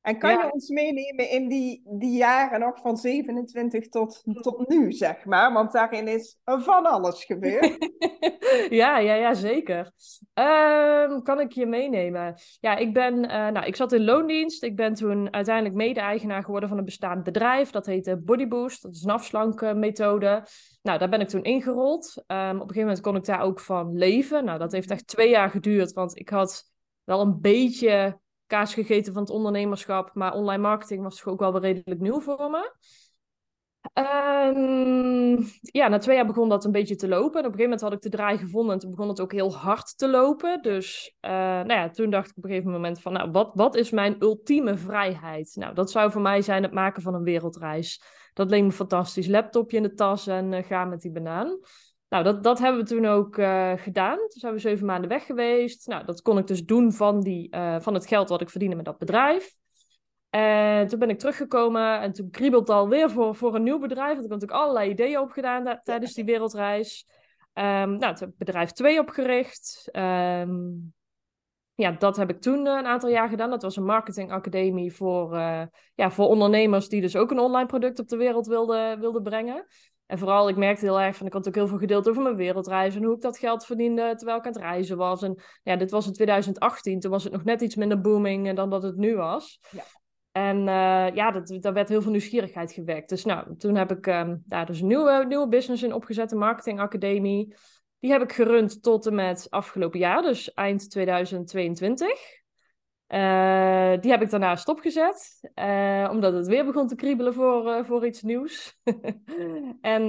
En 0.07 0.17
kan 0.17 0.31
je 0.31 0.53
ons 0.53 0.69
meenemen 0.69 1.29
in 1.29 1.47
die, 1.47 1.81
die 1.85 2.17
jaren 2.17 2.59
nog 2.59 2.79
van 2.79 2.97
27 2.97 3.87
tot, 3.89 4.23
tot 4.41 4.67
nu, 4.67 4.91
zeg 4.91 5.25
maar? 5.25 5.53
Want 5.53 5.71
daarin 5.71 6.07
is 6.07 6.39
van 6.43 6.85
alles 6.85 7.23
gebeurd. 7.23 7.77
ja, 8.69 8.97
ja, 8.99 9.13
ja, 9.13 9.33
zeker. 9.33 9.91
Um, 10.33 11.23
kan 11.23 11.39
ik 11.39 11.51
je 11.51 11.65
meenemen? 11.65 12.35
Ja, 12.59 12.75
ik 12.75 12.93
ben, 12.93 13.23
uh, 13.23 13.29
nou, 13.29 13.65
ik 13.65 13.75
zat 13.75 13.93
in 13.93 14.03
loondienst. 14.03 14.63
Ik 14.63 14.75
ben 14.75 14.93
toen 14.93 15.33
uiteindelijk 15.33 15.75
mede-eigenaar 15.75 16.43
geworden 16.43 16.69
van 16.69 16.77
een 16.77 16.85
bestaand 16.85 17.23
bedrijf. 17.23 17.71
Dat 17.71 17.85
heette 17.85 18.17
Bodyboost. 18.17 18.81
Dat 18.81 18.95
is 18.95 19.03
een 19.03 19.09
afslankmethode. 19.09 20.43
Nou, 20.81 20.99
daar 20.99 21.09
ben 21.09 21.21
ik 21.21 21.27
toen 21.27 21.43
ingerold. 21.43 22.23
Um, 22.27 22.37
op 22.37 22.53
een 22.53 22.59
gegeven 22.59 22.81
moment 22.81 23.01
kon 23.01 23.15
ik 23.15 23.25
daar 23.25 23.41
ook 23.41 23.59
van 23.59 23.97
leven. 23.97 24.45
Nou, 24.45 24.59
dat 24.59 24.71
heeft 24.71 24.91
echt 24.91 25.07
twee 25.07 25.29
jaar 25.29 25.49
geduurd, 25.49 25.93
want 25.93 26.19
ik 26.19 26.29
had 26.29 26.63
wel 27.03 27.21
een 27.21 27.41
beetje 27.41 28.19
kaas 28.47 28.73
gegeten 28.73 29.13
van 29.13 29.21
het 29.21 29.31
ondernemerschap. 29.31 30.11
Maar 30.13 30.33
online 30.33 30.61
marketing 30.61 31.03
was 31.03 31.17
toch 31.19 31.33
ook 31.33 31.39
wel 31.39 31.51
weer 31.51 31.61
redelijk 31.61 32.01
nieuw 32.01 32.19
voor 32.19 32.49
me. 32.49 32.75
Um, 33.93 35.47
ja, 35.61 35.87
na 35.87 35.97
twee 35.97 36.15
jaar 36.15 36.25
begon 36.25 36.49
dat 36.49 36.65
een 36.65 36.71
beetje 36.71 36.95
te 36.95 37.07
lopen. 37.07 37.39
En 37.39 37.45
op 37.45 37.53
een 37.53 37.59
gegeven 37.59 37.63
moment 37.63 37.81
had 37.81 37.93
ik 37.93 38.01
de 38.01 38.09
draai 38.09 38.37
gevonden 38.37 38.73
en 38.73 38.79
toen 38.79 38.89
begon 38.89 39.07
het 39.07 39.21
ook 39.21 39.31
heel 39.31 39.55
hard 39.55 39.97
te 39.97 40.09
lopen. 40.09 40.61
Dus 40.61 41.15
uh, 41.21 41.31
nou 41.31 41.73
ja, 41.73 41.89
toen 41.89 42.09
dacht 42.09 42.29
ik 42.29 42.37
op 42.37 42.43
een 42.43 42.49
gegeven 42.49 42.71
moment 42.71 43.01
van, 43.01 43.13
nou, 43.13 43.31
wat, 43.31 43.51
wat 43.53 43.75
is 43.75 43.91
mijn 43.91 44.15
ultieme 44.19 44.77
vrijheid? 44.77 45.55
Nou, 45.55 45.73
dat 45.73 45.91
zou 45.91 46.11
voor 46.11 46.21
mij 46.21 46.41
zijn 46.41 46.63
het 46.63 46.73
maken 46.73 47.01
van 47.01 47.13
een 47.13 47.23
wereldreis. 47.23 48.01
Dat 48.33 48.49
leek 48.49 48.63
me 48.63 48.71
fantastisch. 48.71 49.27
Laptopje 49.27 49.77
in 49.77 49.83
de 49.83 49.93
tas 49.93 50.27
en 50.27 50.51
uh, 50.51 50.63
ga 50.63 50.85
met 50.85 51.01
die 51.01 51.11
banaan. 51.11 51.59
Nou, 52.09 52.23
dat, 52.23 52.43
dat 52.43 52.59
hebben 52.59 52.81
we 52.81 52.87
toen 52.87 53.05
ook 53.05 53.37
uh, 53.37 53.73
gedaan. 53.75 54.17
Toen 54.17 54.29
zijn 54.29 54.53
we 54.53 54.59
zeven 54.59 54.85
maanden 54.85 55.09
weg 55.09 55.25
geweest. 55.25 55.87
Nou, 55.87 56.05
dat 56.05 56.21
kon 56.21 56.37
ik 56.37 56.47
dus 56.47 56.65
doen 56.65 56.93
van, 56.93 57.21
die, 57.21 57.55
uh, 57.55 57.79
van 57.79 57.93
het 57.93 58.07
geld 58.07 58.29
wat 58.29 58.41
ik 58.41 58.49
verdiende 58.49 58.75
met 58.75 58.85
dat 58.85 58.97
bedrijf. 58.97 59.55
En 60.29 60.87
toen 60.87 60.99
ben 60.99 61.09
ik 61.09 61.19
teruggekomen 61.19 61.99
en 61.99 62.11
toen 62.11 62.29
kriebelt 62.29 62.67
het 62.67 62.77
alweer 62.77 63.09
voor, 63.09 63.35
voor 63.35 63.55
een 63.55 63.63
nieuw 63.63 63.79
bedrijf. 63.79 64.13
Want 64.13 64.25
ik 64.25 64.31
had 64.31 64.39
natuurlijk 64.39 64.61
allerlei 64.61 64.89
ideeën 64.89 65.19
opgedaan 65.19 65.79
tijdens 65.83 66.13
die 66.13 66.25
wereldreis. 66.25 67.07
Um, 67.53 67.63
nou, 67.97 67.99
toen 67.99 68.19
heb 68.19 68.29
ik 68.29 68.37
bedrijf 68.37 68.71
2 68.71 68.99
opgericht. 68.99 69.89
Um, 69.91 70.93
ja, 71.75 71.91
dat 71.91 72.17
heb 72.17 72.29
ik 72.29 72.41
toen 72.41 72.65
een 72.65 72.85
aantal 72.85 73.09
jaar 73.09 73.29
gedaan. 73.29 73.49
Dat 73.49 73.61
was 73.61 73.75
een 73.75 73.85
marketingacademie 73.85 74.93
voor, 74.93 75.33
uh, 75.33 75.61
ja, 75.95 76.11
voor 76.11 76.27
ondernemers 76.27 76.89
die 76.89 77.01
dus 77.01 77.15
ook 77.15 77.31
een 77.31 77.39
online 77.39 77.67
product 77.67 77.99
op 77.99 78.07
de 78.07 78.17
wereld 78.17 78.47
wilden, 78.47 78.99
wilden 78.99 79.23
brengen. 79.23 79.65
En 80.07 80.17
vooral, 80.17 80.49
ik 80.49 80.55
merkte 80.55 80.85
heel 80.85 80.99
erg 80.99 81.15
van, 81.15 81.27
ik 81.27 81.33
had 81.33 81.47
ook 81.47 81.55
heel 81.55 81.67
veel 81.67 81.77
gedeeld 81.77 82.09
over 82.09 82.21
mijn 82.21 82.35
wereldreis 82.35 82.95
en 82.95 83.03
hoe 83.03 83.15
ik 83.15 83.21
dat 83.21 83.37
geld 83.37 83.65
verdiende 83.65 84.13
terwijl 84.15 84.37
ik 84.37 84.45
aan 84.45 84.51
het 84.51 84.61
reizen 84.61 84.97
was. 84.97 85.21
En 85.21 85.41
ja, 85.63 85.75
dit 85.75 85.91
was 85.91 86.07
in 86.07 86.13
2018, 86.13 86.99
toen 86.99 87.11
was 87.11 87.23
het 87.23 87.33
nog 87.33 87.43
net 87.43 87.61
iets 87.61 87.75
minder 87.75 88.01
booming 88.01 88.55
dan 88.55 88.69
dat 88.69 88.83
het 88.83 88.95
nu 88.95 89.15
was. 89.15 89.59
Ja. 89.69 89.83
En 90.31 90.57
uh, 90.57 91.15
ja, 91.15 91.31
dat, 91.31 91.57
daar 91.61 91.73
werd 91.73 91.89
heel 91.89 92.01
veel 92.01 92.11
nieuwsgierigheid 92.11 92.71
gewekt. 92.71 93.09
Dus 93.09 93.25
nou, 93.25 93.57
toen 93.57 93.75
heb 93.75 93.91
ik 93.91 94.05
um, 94.05 94.43
daar 94.45 94.65
dus 94.65 94.81
een 94.81 94.87
nieuwe, 94.87 95.25
nieuwe 95.27 95.47
business 95.47 95.83
in 95.83 95.93
opgezet, 95.93 96.31
een 96.31 96.37
marketingacademie. 96.37 97.55
Die 97.99 98.11
heb 98.11 98.21
ik 98.21 98.31
gerund 98.31 98.83
tot 98.83 99.05
en 99.05 99.15
met 99.15 99.47
afgelopen 99.49 99.99
jaar, 99.99 100.21
dus 100.21 100.53
eind 100.53 100.89
2022. 100.89 102.09
Uh, 103.07 104.01
die 104.01 104.11
heb 104.11 104.21
ik 104.21 104.29
daarna 104.29 104.55
stopgezet, 104.55 105.49
uh, 105.55 106.07
omdat 106.11 106.33
het 106.33 106.47
weer 106.47 106.65
begon 106.65 106.87
te 106.87 106.95
kriebelen 106.95 107.33
voor, 107.33 107.67
uh, 107.67 107.83
voor 107.83 108.05
iets 108.05 108.21
nieuws. 108.21 108.79
en 109.81 110.03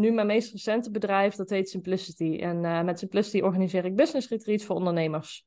nu 0.00 0.12
mijn 0.12 0.26
meest 0.26 0.52
recente 0.52 0.90
bedrijf, 0.90 1.34
dat 1.34 1.50
heet 1.50 1.68
Simplicity. 1.68 2.38
En 2.40 2.84
met 2.84 2.98
Simplicity 2.98 3.40
organiseer 3.40 3.84
ik 3.84 3.96
business 3.96 4.28
retreats 4.28 4.64
voor 4.64 4.76
ondernemers. 4.76 5.44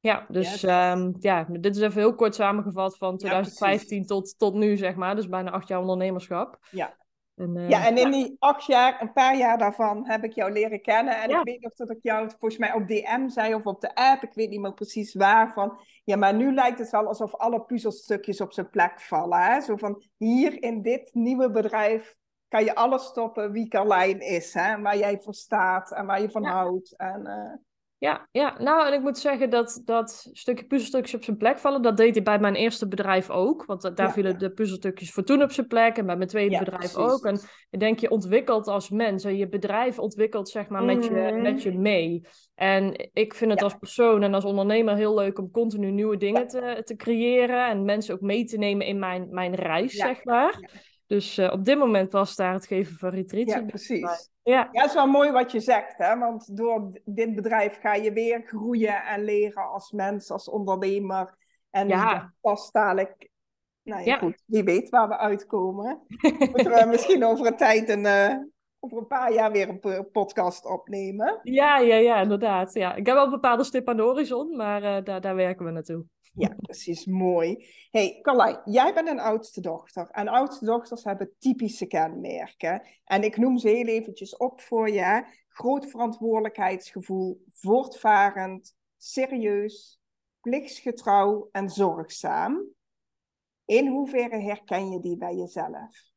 Ja, 0.00 0.26
dus 0.28 0.60
yes. 0.60 0.62
um, 0.62 1.14
ja, 1.18 1.46
dit 1.50 1.76
is 1.76 1.82
even 1.82 2.00
heel 2.00 2.14
kort 2.14 2.34
samengevat 2.34 2.96
van 2.96 3.16
2015 3.16 3.98
ja, 3.98 4.04
tot, 4.04 4.38
tot 4.38 4.54
nu, 4.54 4.76
zeg 4.76 4.94
maar. 4.94 5.14
Dus 5.14 5.28
bijna 5.28 5.50
acht 5.50 5.68
jaar 5.68 5.80
ondernemerschap. 5.80 6.58
Ja. 6.70 6.96
En, 7.38 7.56
uh, 7.56 7.68
ja, 7.68 7.86
en 7.86 7.96
in 7.96 8.10
die 8.10 8.36
acht 8.38 8.66
jaar, 8.66 9.02
een 9.02 9.12
paar 9.12 9.36
jaar 9.36 9.58
daarvan, 9.58 10.08
heb 10.08 10.24
ik 10.24 10.32
jou 10.32 10.52
leren 10.52 10.82
kennen. 10.82 11.22
En 11.22 11.28
ja. 11.28 11.38
ik 11.38 11.44
weet 11.44 11.60
nog 11.60 11.74
dat 11.74 11.90
ik 11.90 11.98
jou 12.02 12.28
volgens 12.28 12.58
mij 12.58 12.72
op 12.72 12.88
DM 12.88 13.28
zei 13.28 13.54
of 13.54 13.66
op 13.66 13.80
de 13.80 13.94
app, 13.94 14.22
ik 14.22 14.34
weet 14.34 14.50
niet 14.50 14.60
meer 14.60 14.74
precies 14.74 15.14
waar, 15.14 15.52
van 15.52 15.78
ja, 16.04 16.16
maar 16.16 16.34
nu 16.34 16.54
lijkt 16.54 16.78
het 16.78 16.90
wel 16.90 17.06
alsof 17.06 17.34
alle 17.34 17.60
puzzelstukjes 17.60 18.40
op 18.40 18.52
zijn 18.52 18.70
plek 18.70 19.00
vallen. 19.00 19.42
Hè? 19.42 19.60
Zo 19.60 19.76
van 19.76 20.02
hier 20.16 20.62
in 20.62 20.82
dit 20.82 21.10
nieuwe 21.12 21.50
bedrijf 21.50 22.16
kan 22.48 22.64
je 22.64 22.74
alles 22.74 23.04
stoppen 23.04 23.52
wie 23.52 23.68
Carlijn 23.68 24.20
is, 24.20 24.54
hè? 24.54 24.80
waar 24.80 24.96
jij 24.96 25.18
voor 25.18 25.34
staat 25.34 25.92
en 25.92 26.06
waar 26.06 26.20
je 26.20 26.30
van 26.30 26.42
ja. 26.42 26.52
houdt. 26.52 26.96
En, 26.96 27.20
uh... 27.26 27.66
Ja, 27.98 28.28
ja, 28.30 28.54
nou 28.58 28.86
en 28.86 28.92
ik 28.92 29.00
moet 29.00 29.18
zeggen 29.18 29.50
dat 29.50 29.80
dat 29.84 30.28
stukje 30.32 30.64
puzzelstukjes 30.64 31.14
op 31.14 31.24
zijn 31.24 31.36
plek 31.36 31.58
vallen, 31.58 31.82
dat 31.82 31.96
deed 31.96 32.16
ik 32.16 32.24
bij 32.24 32.38
mijn 32.38 32.54
eerste 32.54 32.88
bedrijf 32.88 33.30
ook. 33.30 33.64
Want 33.64 33.82
daar 33.82 34.06
ja, 34.06 34.12
vielen 34.12 34.32
ja. 34.32 34.38
de 34.38 34.50
puzzelstukjes 34.50 35.12
voor 35.12 35.24
toen 35.24 35.42
op 35.42 35.52
zijn 35.52 35.66
plek 35.66 35.96
en 35.96 36.06
bij 36.06 36.16
mijn 36.16 36.28
tweede 36.28 36.50
ja, 36.50 36.58
bedrijf 36.58 36.92
precies. 36.92 37.12
ook. 37.12 37.24
En 37.24 37.40
ik 37.70 37.80
denk, 37.80 37.98
je 37.98 38.10
ontwikkelt 38.10 38.66
als 38.66 38.90
mens 38.90 39.24
en 39.24 39.36
je 39.36 39.48
bedrijf 39.48 39.98
ontwikkelt 39.98 40.48
zeg 40.48 40.68
maar 40.68 40.84
met, 40.84 41.10
mm. 41.10 41.16
je, 41.16 41.32
met 41.32 41.62
je 41.62 41.78
mee. 41.78 42.26
En 42.54 43.10
ik 43.12 43.34
vind 43.34 43.50
het 43.50 43.62
als 43.62 43.74
persoon 43.74 44.22
en 44.22 44.34
als 44.34 44.44
ondernemer 44.44 44.96
heel 44.96 45.14
leuk 45.14 45.38
om 45.38 45.50
continu 45.50 45.90
nieuwe 45.90 46.16
dingen 46.16 46.46
te, 46.46 46.80
te 46.84 46.96
creëren 46.96 47.68
en 47.68 47.84
mensen 47.84 48.14
ook 48.14 48.20
mee 48.20 48.44
te 48.44 48.58
nemen 48.58 48.86
in 48.86 48.98
mijn, 48.98 49.28
mijn 49.30 49.54
reis, 49.54 49.92
zeg 49.92 50.24
maar. 50.24 50.70
Dus 51.08 51.38
uh, 51.38 51.52
op 51.52 51.64
dit 51.64 51.78
moment 51.78 52.12
was 52.12 52.36
daar 52.36 52.52
het 52.52 52.66
geven 52.66 52.96
van 52.96 53.10
retreats. 53.10 53.52
Ja, 53.52 53.62
precies. 53.62 54.30
Ja. 54.42 54.68
ja, 54.72 54.80
het 54.80 54.84
is 54.84 54.94
wel 54.94 55.06
mooi 55.06 55.30
wat 55.30 55.52
je 55.52 55.60
zegt, 55.60 55.98
hè? 55.98 56.18
want 56.18 56.56
door 56.56 57.00
dit 57.04 57.34
bedrijf 57.34 57.80
ga 57.80 57.94
je 57.94 58.12
weer 58.12 58.42
groeien 58.46 59.04
en 59.04 59.24
leren 59.24 59.70
als 59.70 59.90
mens, 59.92 60.30
als 60.30 60.48
ondernemer. 60.48 61.34
En 61.70 61.88
ja. 61.88 62.32
pas 62.40 62.70
dadelijk, 62.70 63.30
nou 63.82 64.00
ja, 64.00 64.06
ja, 64.06 64.18
goed, 64.18 64.42
wie 64.46 64.64
weet 64.64 64.88
waar 64.88 65.08
we 65.08 65.16
uitkomen. 65.16 66.02
Moeten 66.38 66.72
we 66.72 66.84
misschien 66.88 67.24
over 67.24 67.46
een 67.46 67.56
tijd 67.56 67.88
een, 67.88 68.04
uh, 68.04 68.36
over 68.78 68.98
een 68.98 69.06
paar 69.06 69.32
jaar 69.32 69.52
weer 69.52 69.68
een 69.68 70.10
podcast 70.10 70.66
opnemen. 70.66 71.40
Ja, 71.42 71.78
ja, 71.78 71.96
ja, 71.96 72.20
inderdaad. 72.20 72.74
Ja. 72.74 72.94
Ik 72.94 73.06
heb 73.06 73.14
wel 73.14 73.24
een 73.24 73.30
bepaalde 73.30 73.64
stip 73.64 73.88
aan 73.88 73.96
de 73.96 74.02
horizon, 74.02 74.56
maar 74.56 74.82
uh, 74.82 75.04
daar, 75.04 75.20
daar 75.20 75.34
werken 75.34 75.64
we 75.64 75.70
naartoe. 75.70 76.04
Ja, 76.38 76.56
precies. 76.60 77.06
Mooi. 77.06 77.66
hey, 77.90 78.18
Carlijn, 78.22 78.60
jij 78.64 78.94
bent 78.94 79.08
een 79.08 79.20
oudste 79.20 79.60
dochter. 79.60 80.08
En 80.10 80.28
oudste 80.28 80.64
dochters 80.64 81.04
hebben 81.04 81.32
typische 81.38 81.86
kenmerken. 81.86 82.82
En 83.04 83.22
ik 83.22 83.36
noem 83.36 83.58
ze 83.58 83.68
heel 83.68 83.86
eventjes 83.86 84.36
op 84.36 84.60
voor 84.60 84.90
je. 84.90 85.24
Groot 85.48 85.90
verantwoordelijkheidsgevoel, 85.90 87.44
voortvarend, 87.52 88.76
serieus, 88.96 90.00
plichtsgetrouw 90.40 91.48
en 91.52 91.68
zorgzaam. 91.68 92.64
In 93.64 93.86
hoeverre 93.86 94.40
herken 94.40 94.90
je 94.90 95.00
die 95.00 95.16
bij 95.16 95.34
jezelf? 95.34 96.07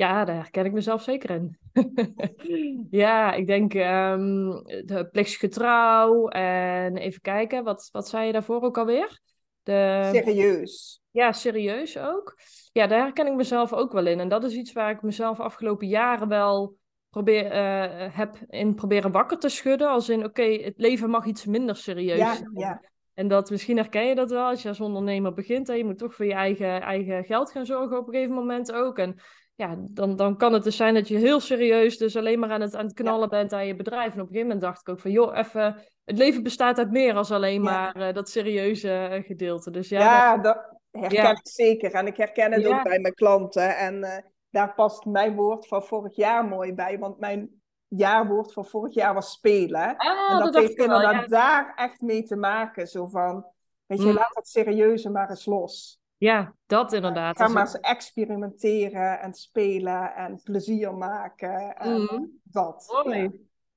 Ja, 0.00 0.24
daar 0.24 0.36
herken 0.36 0.64
ik 0.64 0.72
mezelf 0.72 1.02
zeker 1.02 1.30
in. 1.30 1.58
ja, 3.04 3.32
ik 3.32 3.46
denk 3.46 3.74
um, 3.74 4.62
de 4.84 5.08
plichtsgetrouw 5.12 6.28
en 6.28 6.96
even 6.96 7.20
kijken, 7.20 7.64
wat, 7.64 7.88
wat 7.92 8.08
zei 8.08 8.26
je 8.26 8.32
daarvoor 8.32 8.62
ook 8.62 8.78
alweer? 8.78 9.20
De... 9.62 10.08
Serieus. 10.12 11.00
Ja, 11.10 11.32
serieus 11.32 11.98
ook. 11.98 12.38
Ja, 12.72 12.86
daar 12.86 13.00
herken 13.00 13.26
ik 13.26 13.34
mezelf 13.34 13.72
ook 13.72 13.92
wel 13.92 14.06
in. 14.06 14.20
En 14.20 14.28
dat 14.28 14.44
is 14.44 14.54
iets 14.54 14.72
waar 14.72 14.90
ik 14.90 15.02
mezelf 15.02 15.40
afgelopen 15.40 15.86
jaren 15.86 16.28
wel 16.28 16.76
probeer, 17.10 17.44
uh, 17.44 18.16
heb 18.16 18.36
in 18.48 18.74
proberen 18.74 19.12
wakker 19.12 19.38
te 19.38 19.48
schudden. 19.48 19.88
Als 19.88 20.08
in, 20.08 20.18
oké, 20.18 20.28
okay, 20.28 20.62
het 20.62 20.74
leven 20.76 21.10
mag 21.10 21.26
iets 21.26 21.46
minder 21.46 21.76
serieus 21.76 22.18
ja, 22.18 22.34
zijn. 22.34 22.50
Ja. 22.54 22.82
En 23.14 23.28
dat, 23.28 23.50
misschien 23.50 23.76
herken 23.76 24.06
je 24.06 24.14
dat 24.14 24.30
wel 24.30 24.46
als 24.46 24.62
je 24.62 24.68
als 24.68 24.80
ondernemer 24.80 25.32
begint. 25.32 25.68
En 25.68 25.76
je 25.76 25.84
moet 25.84 25.98
toch 25.98 26.14
voor 26.14 26.26
je 26.26 26.34
eigen, 26.34 26.80
eigen 26.80 27.24
geld 27.24 27.50
gaan 27.50 27.66
zorgen 27.66 27.98
op 27.98 28.06
een 28.06 28.14
gegeven 28.14 28.34
moment 28.34 28.72
ook. 28.72 28.98
En 28.98 29.20
ja, 29.60 29.76
dan, 29.78 30.16
dan 30.16 30.36
kan 30.36 30.52
het 30.52 30.62
dus 30.62 30.76
zijn 30.76 30.94
dat 30.94 31.08
je 31.08 31.16
heel 31.16 31.40
serieus 31.40 31.98
dus 31.98 32.16
alleen 32.16 32.38
maar 32.38 32.50
aan 32.50 32.60
het, 32.60 32.74
aan 32.74 32.84
het 32.84 32.94
knallen 32.94 33.20
ja. 33.20 33.28
bent 33.28 33.52
aan 33.52 33.66
je 33.66 33.76
bedrijf. 33.76 34.14
En 34.14 34.20
op 34.20 34.26
een 34.26 34.32
gegeven 34.32 34.46
moment 34.46 34.60
dacht 34.60 34.80
ik 34.80 34.88
ook 34.88 35.00
van, 35.00 35.10
joh, 35.10 35.36
even, 35.36 35.76
het 36.04 36.18
leven 36.18 36.42
bestaat 36.42 36.78
uit 36.78 36.90
meer 36.90 37.14
als 37.14 37.30
alleen 37.30 37.62
maar 37.62 37.98
ja. 37.98 38.08
uh, 38.08 38.14
dat 38.14 38.28
serieuze 38.28 39.08
uh, 39.12 39.24
gedeelte. 39.26 39.70
Dus 39.70 39.88
ja, 39.88 40.00
ja 40.00 40.36
dat, 40.36 40.42
dat 40.90 41.02
herken 41.02 41.30
ik 41.30 41.40
zeker. 41.42 41.92
En 41.92 42.06
ik 42.06 42.16
herken 42.16 42.52
het 42.52 42.66
ook 42.66 42.82
bij 42.82 42.98
mijn 42.98 43.14
klanten. 43.14 43.76
En 43.76 43.94
uh, 43.96 44.16
daar 44.50 44.74
past 44.74 45.04
mijn 45.04 45.34
woord 45.34 45.66
van 45.66 45.82
vorig 45.82 46.16
jaar 46.16 46.44
mooi 46.44 46.74
bij, 46.74 46.98
want 46.98 47.18
mijn 47.18 47.62
jaarwoord 47.88 48.52
van 48.52 48.66
vorig 48.66 48.94
jaar 48.94 49.14
was 49.14 49.30
spelen. 49.30 49.96
Ah, 49.96 50.32
en 50.32 50.38
dat, 50.38 50.52
dat 50.52 50.62
heeft 50.62 50.78
inderdaad 50.78 51.28
daar 51.28 51.72
echt 51.76 52.00
mee 52.00 52.22
te 52.22 52.36
maken. 52.36 52.86
Zo 52.86 53.06
van, 53.06 53.46
weet 53.86 54.02
je, 54.02 54.06
mm. 54.08 54.14
laat 54.14 54.34
dat 54.34 54.48
serieuze 54.48 55.10
maar 55.10 55.30
eens 55.30 55.46
los. 55.46 55.99
Ja, 56.20 56.54
dat 56.66 56.92
inderdaad. 56.92 57.36
Ga 57.36 57.48
maar 57.48 57.62
eens 57.62 57.80
experimenteren 57.80 59.20
en 59.20 59.34
spelen 59.34 60.14
en 60.14 60.40
plezier 60.42 60.94
maken. 60.94 61.76
En 61.76 62.00
mm. 62.00 62.40
dat. 62.42 63.02
Ja. 63.04 63.30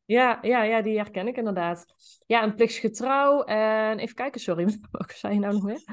Ja, 0.06 0.38
ja, 0.42 0.64
ja, 0.64 0.82
die 0.82 0.98
herken 0.98 1.28
ik 1.28 1.38
inderdaad. 1.38 1.86
Ja, 2.26 2.44
een 2.44 2.56
plichtsgetrouw 2.56 3.44
en 3.44 4.00
even 4.00 4.16
kijken, 4.16 4.42
sorry, 4.42 4.80
wat 4.92 5.12
zei 5.12 5.34
je 5.34 5.40
nou 5.40 5.54
nog 5.54 5.64
meer? 5.64 5.84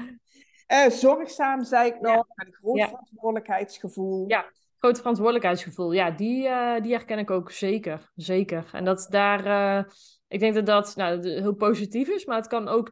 Uh, 0.67 0.89
zorgzaam, 0.89 1.63
zei 1.63 1.87
ik 1.87 2.01
nog, 2.01 2.13
ja. 2.13 2.43
en 2.45 2.53
groot 2.53 2.77
ja. 2.77 2.87
verantwoordelijkheidsgevoel. 2.87 4.29
Ja, 4.29 4.45
groot 4.77 4.97
verantwoordelijkheidsgevoel. 4.97 5.91
Ja, 5.91 6.11
die, 6.11 6.47
uh, 6.47 6.81
die 6.81 6.91
herken 6.91 7.19
ik 7.19 7.31
ook 7.31 7.51
zeker, 7.51 8.11
zeker. 8.15 8.69
En 8.71 8.85
dat 8.85 9.07
daar, 9.09 9.45
uh, 9.45 9.91
ik 10.31 10.39
denk 10.39 10.53
dat 10.53 10.65
dat 10.65 10.95
nou, 10.95 11.29
heel 11.29 11.53
positief 11.53 12.07
is, 12.07 12.25
maar 12.25 12.37
het 12.37 12.47
kan 12.47 12.67
ook 12.67 12.91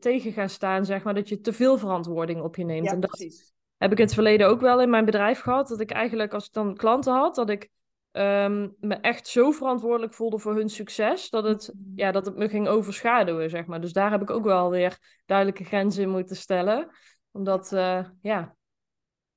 tegen 0.00 0.32
gaan 0.32 0.48
staan, 0.48 0.84
zeg 0.84 1.02
maar, 1.02 1.14
dat 1.14 1.28
je 1.28 1.40
te 1.40 1.52
veel 1.52 1.78
verantwoording 1.78 2.42
op 2.42 2.56
je 2.56 2.64
neemt. 2.64 2.86
Ja, 2.86 2.92
en 2.92 3.00
dat 3.00 3.10
precies. 3.10 3.52
heb 3.76 3.92
ik 3.92 3.98
in 3.98 4.04
het 4.04 4.14
verleden 4.14 4.48
ook 4.48 4.60
wel 4.60 4.80
in 4.80 4.90
mijn 4.90 5.04
bedrijf 5.04 5.40
gehad, 5.40 5.68
dat 5.68 5.80
ik 5.80 5.90
eigenlijk 5.90 6.34
als 6.34 6.46
ik 6.46 6.52
dan 6.52 6.76
klanten 6.76 7.12
had, 7.12 7.34
dat 7.34 7.50
ik 7.50 7.70
ehm, 8.10 8.68
me 8.80 8.94
echt 8.94 9.26
zo 9.26 9.50
verantwoordelijk 9.50 10.14
voelde 10.14 10.38
voor 10.38 10.54
hun 10.54 10.68
succes, 10.68 11.30
dat 11.30 11.44
het, 11.44 11.74
ja, 11.94 12.12
dat 12.12 12.26
het 12.26 12.36
me 12.36 12.48
ging 12.48 12.68
overschaduwen, 12.68 13.50
zeg 13.50 13.66
maar. 13.66 13.80
Dus 13.80 13.92
daar 13.92 14.10
heb 14.10 14.22
ik 14.22 14.30
ook 14.30 14.44
wel 14.44 14.70
weer 14.70 14.98
duidelijke 15.26 15.64
grenzen 15.64 16.02
in 16.02 16.10
moeten 16.10 16.36
stellen, 16.36 16.90
omdat, 17.30 17.72
eh, 17.72 18.04
ja, 18.22 18.56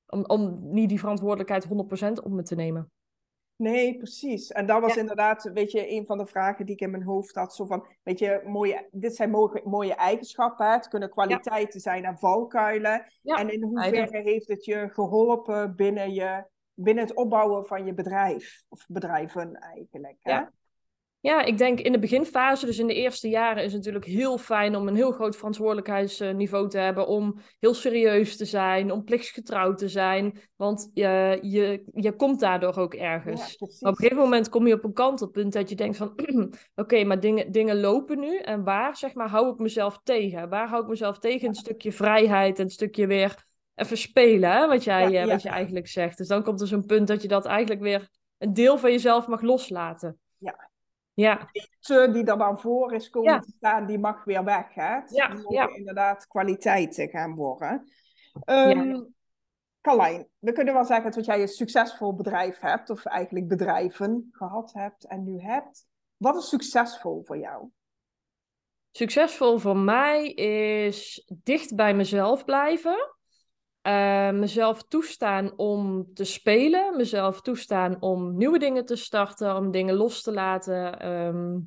om, 0.06 0.24
om 0.26 0.58
niet 0.60 0.88
die 0.88 1.00
verantwoordelijkheid 1.00 1.64
100% 1.64 2.22
op 2.22 2.32
me 2.32 2.42
te 2.42 2.54
nemen. 2.54 2.90
Nee, 3.62 3.96
precies. 3.96 4.52
En 4.52 4.66
dat 4.66 4.80
was 4.80 4.94
Ja. 4.94 5.00
inderdaad, 5.00 5.50
weet 5.54 5.70
je, 5.70 5.90
een 5.90 6.06
van 6.06 6.18
de 6.18 6.26
vragen 6.26 6.66
die 6.66 6.74
ik 6.74 6.80
in 6.80 6.90
mijn 6.90 7.02
hoofd 7.02 7.34
had. 7.34 7.54
Zo 7.54 7.64
van, 7.64 7.86
weet 8.02 8.18
je, 8.18 8.42
mooie, 8.46 8.88
dit 8.90 9.16
zijn 9.16 9.30
mooie, 9.30 9.60
mooie 9.64 9.94
eigenschappen. 9.94 10.66
hè. 10.66 10.72
Het 10.72 10.88
kunnen 10.88 11.10
kwaliteiten 11.10 11.80
zijn 11.80 12.04
en 12.04 12.18
valkuilen. 12.18 13.04
Ja, 13.22 13.36
en 13.36 13.52
in 13.52 13.62
hoeverre 13.62 14.20
heeft 14.22 14.48
het 14.48 14.64
je 14.64 14.88
geholpen 14.92 15.76
binnen, 15.76 16.12
je, 16.14 16.44
binnen 16.74 17.04
het 17.04 17.14
opbouwen 17.14 17.66
van 17.66 17.84
je 17.84 17.94
bedrijf? 17.94 18.64
Of 18.68 18.86
bedrijven 18.88 19.54
eigenlijk. 19.56 20.16
Hè? 20.20 20.32
Ja. 20.32 20.52
Ja, 21.22 21.44
ik 21.44 21.58
denk 21.58 21.80
in 21.80 21.92
de 21.92 21.98
beginfase, 21.98 22.66
dus 22.66 22.78
in 22.78 22.86
de 22.86 22.94
eerste 22.94 23.28
jaren, 23.28 23.64
is 23.64 23.72
het 23.72 23.84
natuurlijk 23.84 24.04
heel 24.04 24.38
fijn 24.38 24.76
om 24.76 24.88
een 24.88 24.94
heel 24.94 25.12
groot 25.12 25.36
verantwoordelijkheidsniveau 25.36 26.68
te 26.68 26.78
hebben. 26.78 27.06
Om 27.06 27.40
heel 27.58 27.74
serieus 27.74 28.36
te 28.36 28.44
zijn, 28.44 28.92
om 28.92 29.04
plichtsgetrouw 29.04 29.74
te 29.74 29.88
zijn. 29.88 30.40
Want 30.56 30.90
je, 30.94 31.38
je, 31.42 31.84
je 31.94 32.16
komt 32.16 32.40
daardoor 32.40 32.76
ook 32.76 32.94
ergens. 32.94 33.40
Ja. 33.40 33.66
Maar 33.80 33.92
op 33.92 33.98
een 33.98 34.02
gegeven 34.02 34.22
moment 34.22 34.48
kom 34.48 34.66
je 34.66 34.74
op 34.74 34.84
een 34.84 34.92
kantelpunt 34.92 35.52
dat 35.52 35.68
je 35.68 35.74
denkt 35.74 35.96
van... 35.96 36.12
Oké, 36.74 37.04
maar 37.04 37.20
dingen, 37.20 37.52
dingen 37.52 37.80
lopen 37.80 38.18
nu. 38.18 38.38
En 38.38 38.64
waar, 38.64 38.96
zeg 38.96 39.14
maar, 39.14 39.28
hou 39.28 39.52
ik 39.52 39.58
mezelf 39.58 40.00
tegen? 40.02 40.48
Waar 40.48 40.68
hou 40.68 40.82
ik 40.82 40.88
mezelf 40.88 41.18
tegen? 41.18 41.48
Een 41.48 41.54
stukje 41.54 41.92
vrijheid, 41.92 42.58
een 42.58 42.70
stukje 42.70 43.06
weer 43.06 43.44
even 43.74 43.98
spelen, 43.98 44.50
hè? 44.50 44.66
Wat, 44.66 44.84
jij, 44.84 45.10
Ja, 45.10 45.20
eh, 45.20 45.26
ja. 45.26 45.32
wat 45.32 45.42
je 45.42 45.48
eigenlijk 45.48 45.88
zegt. 45.88 46.18
Dus 46.18 46.28
dan 46.28 46.42
komt 46.42 46.60
er 46.60 46.66
zo'n 46.66 46.86
punt 46.86 47.06
dat 47.06 47.22
je 47.22 47.28
dat 47.28 47.44
eigenlijk 47.44 47.80
weer... 47.80 48.08
Een 48.38 48.52
deel 48.52 48.78
van 48.78 48.90
jezelf 48.90 49.26
mag 49.26 49.40
loslaten. 49.40 50.18
Ja. 50.38 50.70
Ja, 51.14 51.48
die 51.86 52.24
er 52.24 52.38
dan 52.38 52.60
voor 52.60 52.92
is 52.92 53.10
komen 53.10 53.32
Ja. 53.32 53.38
te 53.38 53.52
staan, 53.56 53.86
die 53.86 53.98
mag 53.98 54.24
weer 54.24 54.44
weg. 54.44 54.74
Hè? 54.74 54.94
Het 54.94 55.10
Ja, 55.10 55.36
ja. 55.48 55.68
inderdaad 55.68 56.26
kwaliteiten 56.26 57.08
gaan 57.08 57.34
worden. 57.34 57.90
Ehm 58.44 59.00
Carlijn, 59.80 60.28
we 60.38 60.52
kunnen 60.52 60.74
wel 60.74 60.84
zeggen 60.84 61.10
dat 61.10 61.24
jij 61.24 61.40
een 61.40 61.48
succesvol 61.48 62.14
bedrijf 62.14 62.60
hebt, 62.60 62.90
of 62.90 63.04
eigenlijk 63.04 63.48
bedrijven 63.48 64.28
gehad 64.30 64.72
hebt 64.72 65.06
en 65.06 65.24
nu 65.24 65.40
hebt. 65.40 65.86
Wat 66.16 66.36
is 66.36 66.48
succesvol 66.48 67.22
voor 67.24 67.38
jou? 67.38 67.68
Succesvol 68.90 69.58
voor 69.58 69.76
mij 69.76 70.28
is 70.32 71.30
dicht 71.42 71.74
bij 71.74 71.94
mezelf 71.94 72.44
blijven. 72.44 73.14
Eh, 73.82 74.30
mezelf 74.30 74.82
toestaan 74.82 75.52
om 75.56 76.06
te 76.14 76.24
spelen. 76.24 76.96
Mezelf 76.96 77.40
toestaan 77.40 77.96
om 78.00 78.36
nieuwe 78.36 78.58
dingen 78.58 78.84
te 78.84 78.96
starten. 78.96 79.56
Om 79.56 79.70
dingen 79.70 79.94
los 79.94 80.22
te 80.22 80.32
laten. 80.32 81.00
Ehm, 81.00 81.58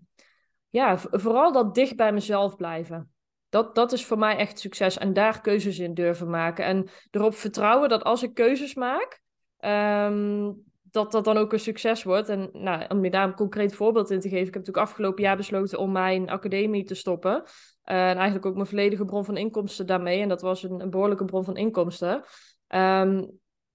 ja, 0.70 0.98
vooral 0.98 1.52
dat 1.52 1.76
dicht 1.76 1.96
bij 1.96 2.14
mezelf 2.14 2.56
blijven. 2.56 3.14
Dat, 3.50 3.76
dat 3.76 3.92
is 3.92 4.06
voor 4.06 4.18
mij 4.18 4.38
echt 4.38 4.60
succes. 4.60 4.98
En 4.98 5.14
daar 5.14 5.42
keuzes 5.42 5.80
in 5.80 5.94
durven 5.94 6.30
maken. 6.30 6.66
En 6.66 6.90
erop 7.12 7.36
vertrouwen 7.36 7.90
dat 7.90 8.04
als 8.04 8.24
ik 8.24 8.34
keuzes 8.34 8.74
maak, 8.74 9.22
ehm, 9.58 10.52
dat 10.82 11.12
dat 11.12 11.26
dan 11.26 11.38
ook 11.38 11.54
een 11.54 11.60
succes 11.60 12.04
wordt. 12.04 12.30
En 12.30 12.50
nou, 12.54 12.86
om 12.88 13.04
je 13.04 13.10
daar 13.10 13.28
een 13.28 13.36
concreet 13.36 13.76
voorbeeld 13.76 14.12
in 14.12 14.20
te 14.20 14.30
geven. 14.30 14.48
Ik 14.48 14.54
heb 14.54 14.66
natuurlijk 14.66 14.88
afgelopen 14.88 15.24
jaar 15.24 15.38
besloten 15.38 15.80
om 15.80 15.92
mijn 15.92 16.30
academie 16.30 16.84
te 16.84 16.96
stoppen. 16.96 17.44
En 17.86 18.16
eigenlijk 18.16 18.46
ook 18.46 18.56
mijn 18.56 18.68
volledige 18.68 19.06
bron 19.06 19.26
van 19.26 19.38
inkomsten 19.38 19.86
daarmee. 19.86 20.22
En 20.22 20.30
dat 20.30 20.42
was 20.42 20.64
een, 20.64 20.80
een 20.80 20.90
behoorlijke 20.90 21.26
bron 21.26 21.44
van 21.44 21.58
inkomsten. 21.58 22.24
Ehm, 22.68 23.26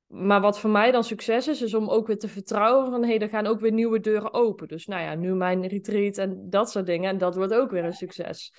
maar 0.06 0.40
wat 0.40 0.60
voor 0.60 0.70
mij 0.70 0.90
dan 0.90 1.04
succes 1.04 1.48
is, 1.48 1.62
is 1.62 1.74
om 1.74 1.88
ook 1.88 2.06
weer 2.06 2.18
te 2.18 2.28
vertrouwen 2.28 2.90
van... 2.90 3.02
hé, 3.02 3.08
hey, 3.08 3.18
er 3.18 3.28
gaan 3.28 3.46
ook 3.46 3.60
weer 3.60 3.72
nieuwe 3.72 4.00
deuren 4.00 4.32
open. 4.32 4.68
Dus 4.68 4.86
nou 4.86 5.02
ja, 5.02 5.14
nu 5.14 5.34
mijn 5.34 5.66
retreat 5.66 6.16
en 6.18 6.50
dat 6.50 6.70
soort 6.70 6.86
dingen. 6.86 7.10
En 7.10 7.18
dat 7.18 7.34
wordt 7.34 7.54
ook 7.54 7.70
weer 7.70 7.84
een 7.84 7.92
succes. 7.92 8.54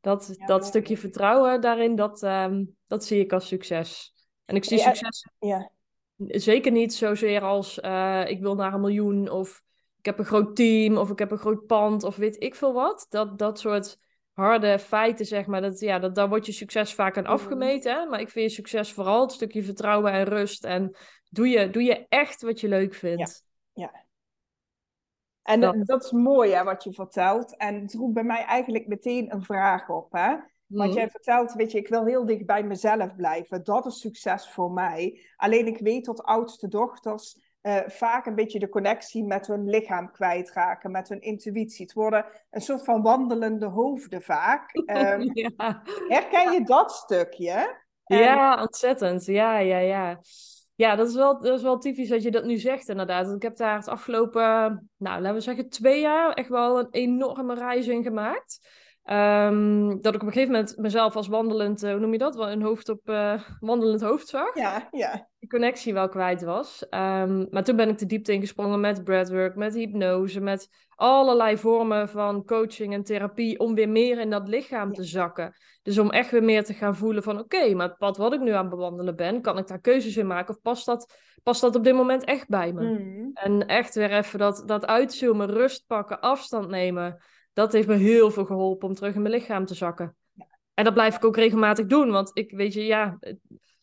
Dat, 0.00 0.34
Ja, 0.38 0.46
dat 0.46 0.66
stukje 0.66 0.96
vertrouwen 0.96 1.60
daarin, 1.60 1.96
dat, 1.96 2.22
ehm, 2.22 2.64
dat 2.86 3.04
zie 3.04 3.20
ik 3.20 3.32
als 3.32 3.46
succes. 3.46 4.14
En 4.44 4.56
ik 4.56 4.64
zie 4.64 4.78
Ja, 4.78 4.84
succes 4.84 5.28
Ja, 5.38 5.70
zeker 6.16 6.72
niet 6.72 6.94
zozeer 6.94 7.40
als 7.40 7.80
eh, 7.80 8.24
ik 8.26 8.40
wil 8.40 8.54
naar 8.54 8.74
een 8.74 8.80
miljoen 8.80 9.30
of 9.30 9.62
ik 9.98 10.04
heb 10.04 10.18
een 10.18 10.24
groot 10.24 10.56
team 10.56 10.96
of 10.96 11.10
ik 11.10 11.18
heb 11.18 11.30
een 11.30 11.38
groot 11.38 11.66
pand 11.66 12.04
of 12.04 12.16
weet 12.16 12.42
ik 12.42 12.54
veel 12.54 12.72
wat. 12.72 13.06
Dat, 13.08 13.38
dat 13.38 13.58
soort 13.58 13.98
harde 14.36 14.78
feiten, 14.78 15.26
zeg 15.26 15.46
maar, 15.46 15.60
dat, 15.60 15.80
ja, 15.80 15.98
dat, 15.98 16.14
daar 16.14 16.28
wordt 16.28 16.46
je 16.46 16.52
succes 16.52 16.94
vaak 16.94 17.16
aan 17.16 17.22
Mhm. 17.22 17.32
afgemeten. 17.32 17.94
Hè? 17.94 18.06
Maar 18.06 18.20
ik 18.20 18.28
vind 18.28 18.48
je 18.50 18.56
succes 18.56 18.92
vooral 18.92 19.20
het 19.20 19.32
stukje 19.32 19.62
vertrouwen 19.62 20.12
en 20.12 20.24
rust. 20.24 20.64
En 20.64 20.96
doe 21.30 21.48
je, 21.48 21.70
doe 21.70 21.82
je 21.82 22.06
echt 22.08 22.42
wat 22.42 22.60
je 22.60 22.68
leuk 22.68 22.94
vindt. 22.94 23.44
en 25.42 25.60
Dat. 25.60 25.86
dat, 25.86 26.04
is 26.04 26.10
mooi 26.10 26.52
hè, 26.52 26.64
wat 26.64 26.84
je 26.84 26.92
vertelt. 26.92 27.56
En 27.56 27.80
het 27.80 27.94
roept 27.94 28.14
bij 28.14 28.24
mij 28.24 28.44
eigenlijk 28.44 28.86
meteen 28.86 29.32
een 29.32 29.42
vraag 29.42 29.88
op. 29.88 30.12
Hè? 30.12 30.28
Want 30.66 30.90
Mhm. 30.90 30.98
jij 30.98 31.10
vertelt, 31.10 31.52
weet 31.52 31.72
je, 31.72 31.78
ik 31.78 31.88
wil 31.88 32.04
heel 32.04 32.26
dicht 32.26 32.46
bij 32.46 32.62
mezelf 32.62 33.16
blijven. 33.16 33.64
Dat 33.64 33.86
is 33.86 34.00
succes 34.00 34.48
voor 34.50 34.70
mij. 34.70 35.20
Alleen 35.36 35.66
ik 35.66 35.78
weet 35.78 36.04
dat 36.04 36.22
oudste 36.22 36.68
dochters 36.68 37.38
eh, 37.66 37.80
vaak 37.86 38.26
een 38.26 38.34
beetje 38.34 38.58
de 38.58 38.68
connectie 38.68 39.24
met 39.24 39.46
hun 39.46 39.68
lichaam 39.68 40.10
kwijtraken, 40.10 40.90
met 40.90 41.08
hun 41.08 41.20
intuïtie. 41.20 41.84
Het 41.84 41.94
worden 41.94 42.24
een 42.50 42.60
soort 42.60 42.84
van 42.84 43.02
wandelende 43.02 43.66
hoofden 43.66 44.22
vaak. 44.22 44.70
Ehm, 44.86 45.30
ja. 45.32 45.82
herken 46.08 46.52
je 46.52 46.64
dat 46.64 46.92
stukje? 46.92 47.80
En- 48.04 48.18
Ja, 48.18 48.60
ontzettend. 48.60 49.24
Ja, 49.24 49.58
ja, 49.58 49.78
ja. 49.78 50.20
Ja, 50.74 50.96
dat 50.96 51.08
is, 51.08 51.14
wel, 51.14 51.40
dat 51.40 51.56
is 51.56 51.62
wel 51.62 51.78
typisch 51.78 52.08
dat 52.08 52.22
je 52.22 52.30
dat 52.30 52.44
nu 52.44 52.56
zegt, 52.56 52.88
inderdaad. 52.88 53.24
Want 53.24 53.36
Ik 53.36 53.42
heb 53.42 53.56
daar 53.56 53.76
het 53.76 53.88
afgelopen, 53.88 54.40
nou, 54.96 55.20
laten 55.20 55.34
we 55.34 55.40
zeggen, 55.40 55.68
twee 55.68 56.00
jaar 56.00 56.32
echt 56.32 56.48
wel 56.48 56.78
een 56.78 56.88
enorme 56.90 57.54
reis 57.54 57.86
in 57.86 58.02
gemaakt. 58.02 58.68
Ehm, 59.06 59.88
dat 60.00 60.14
ik 60.14 60.20
op 60.20 60.26
een 60.26 60.32
gegeven 60.32 60.52
moment 60.52 60.76
mezelf 60.76 61.16
als 61.16 61.28
wandelend, 61.28 61.82
eh, 61.82 61.90
hoe 61.90 62.00
noem 62.00 62.12
je 62.12 62.18
dat? 62.18 62.36
Wel 62.36 62.50
een 62.50 62.62
hoofd 62.62 62.88
op 62.88 63.08
eh, 63.08 63.42
wandelend 63.60 64.00
hoofd 64.00 64.28
zag. 64.28 64.54
Ja, 64.54 64.88
ja. 64.90 65.28
Die 65.38 65.48
connectie 65.48 65.92
wel 65.92 66.08
kwijt 66.08 66.42
was. 66.42 66.88
Ehm, 66.88 67.46
maar 67.50 67.64
toen 67.64 67.76
ben 67.76 67.88
ik 67.88 67.98
de 67.98 68.06
diepte 68.06 68.32
ingesprongen 68.32 68.80
met 68.80 69.04
breathwork, 69.04 69.56
met 69.56 69.74
hypnose, 69.74 70.40
met 70.40 70.68
allerlei 70.94 71.56
vormen 71.58 72.08
van 72.08 72.44
coaching 72.44 72.92
en 72.92 73.02
therapie 73.02 73.58
om 73.58 73.74
weer 73.74 73.88
meer 73.88 74.18
in 74.18 74.30
dat 74.30 74.48
lichaam 74.48 74.92
te 74.92 75.04
zakken. 75.04 75.52
Dus 75.82 75.98
om 75.98 76.10
echt 76.10 76.30
weer 76.30 76.44
meer 76.44 76.64
te 76.64 76.74
gaan 76.74 76.96
voelen 76.96 77.22
van 77.22 77.38
oké, 77.38 77.74
maar 77.74 77.88
het 77.88 77.98
pad 77.98 78.16
wat 78.16 78.32
ik 78.32 78.40
nu 78.40 78.50
aan 78.50 78.66
het 78.66 78.74
bewandelen 78.74 79.16
ben, 79.16 79.42
kan 79.42 79.58
ik 79.58 79.66
daar 79.66 79.80
keuzes 79.80 80.16
in 80.16 80.26
maken 80.26 80.54
of 80.54 80.60
past 80.62 80.86
dat, 80.86 81.14
past 81.42 81.60
dat 81.60 81.76
op 81.76 81.84
dit 81.84 81.94
moment 81.94 82.24
echt 82.24 82.48
bij 82.48 82.72
me? 82.72 82.82
Mm. 82.82 83.30
En 83.34 83.66
echt 83.66 83.94
weer 83.94 84.12
even 84.12 84.38
dat, 84.38 84.62
dat 84.66 84.86
uitzoomen, 84.86 85.50
rust 85.50 85.86
pakken, 85.86 86.20
afstand 86.20 86.68
nemen. 86.68 87.18
Dat 87.56 87.72
heeft 87.72 87.88
me 87.88 87.94
heel 87.94 88.30
veel 88.30 88.44
geholpen 88.44 88.88
om 88.88 88.94
terug 88.94 89.14
in 89.14 89.22
mijn 89.22 89.34
lichaam 89.34 89.66
te 89.66 89.74
zakken. 89.74 90.16
En 90.74 90.84
dat 90.84 90.94
blijf 90.94 91.16
ik 91.16 91.24
ook 91.24 91.36
regelmatig 91.36 91.86
doen, 91.86 92.10
want 92.10 92.30
ik 92.34 92.50
weet 92.50 92.72
je, 92.72 92.84
ja, 92.84 93.18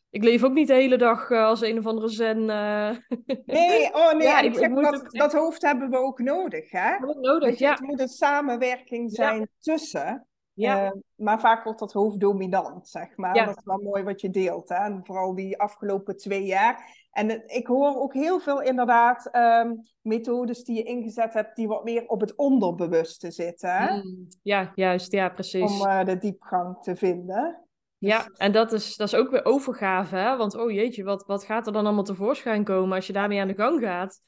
ik 0.09 0.23
leef 0.23 0.43
ook 0.43 0.53
niet 0.53 0.67
de 0.67 0.73
hele 0.73 0.97
dag 0.97 1.29
eh, 1.29 1.45
als 1.45 1.61
een 1.61 1.77
of 1.77 1.85
andere 1.85 2.07
zen. 2.09 2.49
eh, 2.49 2.89
Nee, 3.45 3.93
oh 3.93 4.13
nee, 4.13 4.27
Ja, 4.27 4.39
ik 4.39 4.55
zeg, 4.55 4.69
dat, 5.09 5.33
hoofd 5.33 5.61
hebben 5.61 5.89
we 5.89 5.97
ook 5.97 6.19
nodig, 6.19 6.71
hè? 6.71 6.97
Wat 6.99 7.17
nodig, 7.17 7.59
ja. 7.59 7.71
Het 7.71 7.79
moet 7.81 7.99
een 7.99 8.07
samenwerking 8.07 9.11
zijn 9.11 9.49
tussen. 9.59 10.27
Ja. 10.53 10.85
Eh, 10.85 10.91
maar 11.15 11.39
vaak 11.39 11.63
wordt 11.63 11.79
dat 11.79 11.93
hoofd 11.93 12.19
dominant, 12.19 12.87
zeg 12.87 13.17
maar. 13.17 13.35
Ja. 13.35 13.45
Dat 13.45 13.57
is 13.57 13.63
wel 13.65 13.81
mooi 13.81 14.03
wat 14.03 14.21
je 14.21 14.29
deelt, 14.29 14.69
hè? 14.69 14.75
En 14.75 15.01
vooral 15.03 15.35
die 15.35 15.59
afgelopen 15.59 16.17
twee 16.17 16.43
jaar. 16.43 17.02
En 17.13 17.43
ik 17.47 17.67
hoor 17.67 17.95
ook 17.95 18.13
heel 18.13 18.39
veel 18.39 18.61
inderdaad 18.61 19.29
ehm, 19.31 19.73
methodes 20.01 20.63
die 20.63 20.75
je 20.75 20.83
ingezet 20.83 21.33
hebt, 21.33 21.55
die 21.55 21.67
wat 21.67 21.83
meer 21.83 22.07
op 22.07 22.19
het 22.21 22.35
onderbewuste 22.35 23.31
zitten, 23.31 23.75
hè? 23.75 23.95
Mm, 23.95 24.27
ja, 24.41 24.71
juist, 24.75 25.11
ja, 25.11 25.29
precies. 25.29 25.79
Om 25.79 25.87
eh, 25.87 26.05
de 26.05 26.17
diepgang 26.17 26.77
te 26.81 26.95
vinden. 26.95 27.65
Ja, 27.97 28.23
Dus- 28.23 28.37
en 28.37 28.51
dat 28.51 28.71
is, 28.71 28.95
dat 28.95 29.07
is 29.07 29.15
ook 29.15 29.31
weer 29.31 29.45
overgave, 29.45 30.15
hè? 30.15 30.37
Want 30.37 30.55
oh 30.55 30.71
jeetje, 30.71 31.03
wat, 31.03 31.25
wat 31.25 31.43
gaat 31.43 31.67
er 31.67 31.73
dan 31.73 31.85
allemaal 31.85 32.03
tevoorschijn 32.03 32.63
komen 32.63 32.95
als 32.95 33.07
je 33.07 33.13
daarmee 33.13 33.41
aan 33.41 33.47
de 33.47 33.53
gang 33.53 33.81
gaat? 33.81 34.21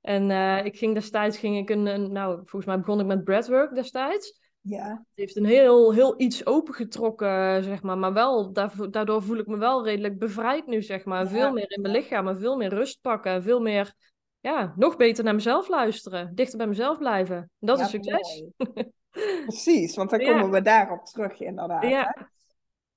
En 0.00 0.30
eh, 0.30 0.64
ik 0.64 0.76
ging 0.76 0.94
destijds, 0.94 1.38
ging 1.38 1.56
ik 1.56 1.70
een, 1.70 1.86
een, 1.86 2.12
nou, 2.12 2.36
volgens 2.36 2.66
mij 2.66 2.78
begon 2.78 3.00
ik 3.00 3.06
met 3.06 3.24
breathwork 3.24 3.74
destijds. 3.74 4.40
Ja, 4.64 4.88
Het 4.90 5.06
heeft 5.14 5.36
een 5.36 5.44
heel, 5.44 5.92
heel 5.92 6.14
iets 6.20 6.46
opengetrokken, 6.46 7.64
zeg 7.64 7.82
maar. 7.82 7.98
Maar 7.98 8.12
wel, 8.12 8.52
daardoor 8.90 9.22
voel 9.22 9.36
ik 9.36 9.46
me 9.46 9.56
wel 9.56 9.84
redelijk 9.84 10.18
bevrijd 10.18 10.66
nu, 10.66 10.82
zeg 10.82 11.04
maar. 11.04 11.22
Ja. 11.24 11.28
Veel 11.30 11.52
meer 11.52 11.70
in 11.70 11.80
mijn 11.80 11.94
lichaam 11.94 12.28
en 12.28 12.38
veel 12.38 12.56
meer 12.56 12.74
rust 12.74 13.00
pakken. 13.00 13.32
En 13.32 13.42
veel 13.42 13.60
meer, 13.60 13.94
ja, 14.40 14.72
nog 14.76 14.96
beter 14.96 15.24
naar 15.24 15.34
mezelf 15.34 15.68
luisteren. 15.68 16.34
Dichter 16.34 16.58
bij 16.58 16.66
mezelf 16.66 16.98
blijven. 16.98 17.50
Dat 17.58 17.78
Ja, 17.78 17.84
is 17.84 17.90
succes. 17.90 18.42
mooi. 18.56 18.90
Precies, 19.46 19.96
want 19.96 20.10
dan 20.10 20.20
Ja. 20.20 20.32
komen 20.32 20.50
we 20.50 20.62
daarop 20.62 21.04
terug 21.04 21.40
inderdaad. 21.40 21.82
Ja. 21.86 22.28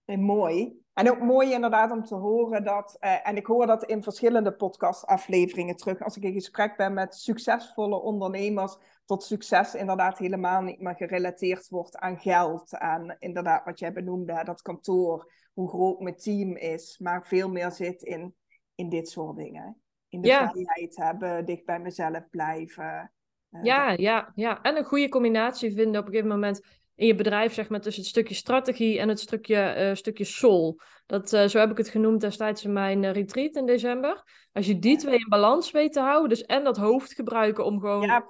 En 0.06 0.21
mooi. 0.21 0.84
En 0.93 1.10
ook 1.12 1.19
mooi 1.19 1.51
inderdaad 1.54 1.91
om 1.91 2.04
te 2.04 2.15
horen 2.15 2.63
dat, 2.63 2.97
uh, 2.99 3.28
en 3.28 3.36
ik 3.36 3.45
hoor 3.45 3.67
dat 3.67 3.84
in 3.84 4.04
verschillende 4.04 4.51
podcastafleveringen 4.51 5.75
terug, 5.75 6.04
als 6.04 6.17
ik 6.17 6.23
in 6.23 6.34
gesprek 6.34 6.78
ben 6.78 6.93
met 6.93 7.15
succesvolle 7.15 8.01
ondernemers, 8.01 8.78
tot 9.06 9.24
succes 9.24 9.76
inderdaad 9.76 10.18
helemaal 10.18 10.62
niet 10.62 10.82
meer 10.82 10.96
gerelateerd 10.96 11.70
wordt 11.70 11.98
aan 11.98 12.20
geld, 12.20 12.76
aan 12.76 13.15
inderdaad 13.20 13.65
wat 13.65 13.80
jij 13.80 13.94
benoemde, 13.94 14.44
dat 14.44 14.62
kantoor, 14.62 15.32
hoe 15.54 15.70
groot 15.70 16.00
mijn 16.00 16.15
team 16.15 16.56
is, 16.56 16.98
maar 17.00 17.28
veel 17.28 17.50
meer 17.50 17.72
zit 17.72 18.04
in, 18.04 18.36
in 18.76 18.89
dit 18.89 19.10
soort 19.10 19.38
dingen. 19.38 19.82
In 20.10 20.22
de 20.22 20.30
vrijheid 20.30 20.96
hebben, 20.96 21.46
dicht 21.46 21.65
bij 21.65 21.80
mezelf 21.80 22.30
blijven. 22.30 23.12
Uh, 23.52 23.63
ja, 23.63 23.89
ja, 23.89 24.32
ja. 24.36 24.62
En 24.62 24.78
een 24.78 24.86
goede 24.86 25.10
combinatie 25.10 25.74
vinden 25.74 26.02
op 26.02 26.08
een 26.08 26.12
gegeven 26.12 26.34
moment 26.34 26.62
in 26.96 27.08
je 27.08 27.16
bedrijf, 27.16 27.54
zeg 27.54 27.70
maar, 27.70 27.82
tussen 27.82 28.02
het 28.02 28.12
stukje 28.12 28.36
strategie 28.36 29.00
en 29.00 29.10
het 29.10 29.20
stukje, 29.20 29.76
uh, 29.78 29.96
stukje 29.96 30.24
soul. 30.24 30.80
Dat, 31.06 31.34
uh, 31.34 31.46
zo 31.46 31.60
heb 31.60 31.72
ik 31.72 31.78
het 31.78 31.90
genoemd 31.90 32.22
destijds 32.22 32.64
in 32.64 32.74
mijn 32.74 33.04
uh, 33.04 33.12
retreat 33.12 33.56
in 33.56 33.66
december. 33.66 34.24
Als 34.54 34.66
je 34.66 34.80
die 34.80 34.98
twee 34.98 35.20
in 35.20 35.30
balans 35.30 35.72
weet 35.72 35.94
te 35.94 36.00
houden, 36.00 36.30
dus 36.30 36.44
en 36.44 36.64
dat 36.64 36.78
hoofd 36.78 37.14
gebruiken 37.14 37.66
om 37.66 37.80
gewoon 37.80 38.02
ja, 38.02 38.26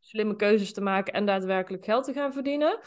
slimme 0.00 0.36
keuzes 0.36 0.72
te 0.72 0.80
maken 0.80 1.12
en 1.12 1.26
daadwerkelijk 1.26 1.84
geld 1.84 2.04
te 2.04 2.12
gaan 2.12 2.32
verdienen. 2.32 2.80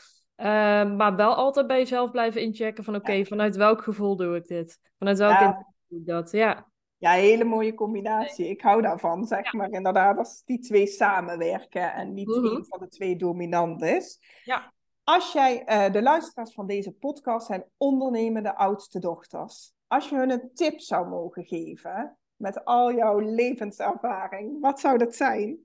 maar 0.97 1.15
wel 1.15 1.35
altijd 1.35 1.67
bij 1.67 1.77
jezelf 1.77 2.11
blijven 2.11 2.41
inchecken 2.41 2.83
van 2.83 2.95
oké, 2.95 3.25
vanuit 3.25 3.55
welk 3.55 3.83
gevoel 3.83 4.15
doe 4.15 4.35
ik 4.35 4.47
dit? 4.47 4.79
Vanuit 4.97 5.17
welke 5.17 5.43
ja. 5.43 5.65
doe 5.87 5.99
ik 5.99 6.05
dat? 6.05 6.31
Ja. 6.31 6.67
Ja, 6.99 7.11
hele 7.11 7.43
mooie 7.43 7.73
combinatie. 7.73 8.49
Ik 8.49 8.61
hou 8.61 8.81
daarvan, 8.81 9.25
zeg 9.25 9.53
maar 9.53 9.69
inderdaad, 9.69 10.17
als 10.17 10.43
die 10.45 10.59
twee 10.59 10.87
samenwerken 10.87 11.93
en 11.93 12.13
niet 12.13 12.27
mm 12.27 12.45
één 12.45 12.65
van 12.65 12.79
de 12.79 12.87
twee 12.87 13.15
dominant 13.15 13.81
is. 13.81 14.19
Ja. 14.43 14.73
Als 15.09 15.31
jij, 15.31 15.63
uh, 15.65 15.93
de 15.93 16.01
luisteraars 16.01 16.53
van 16.53 16.67
deze 16.67 16.91
podcast 16.91 17.45
zijn 17.45 17.65
ondernemende 17.77 18.55
oudste 18.55 18.99
dochters. 18.99 19.73
Als 19.87 20.09
je 20.09 20.15
hun 20.15 20.29
een 20.29 20.49
tip 20.53 20.79
zou 20.79 21.07
mogen 21.07 21.45
geven, 21.45 22.17
met 22.35 22.65
al 22.65 22.93
jouw 22.93 23.19
levenservaring, 23.19 24.61
wat 24.61 24.79
zou 24.79 24.97
dat 24.97 25.15
zijn? 25.15 25.57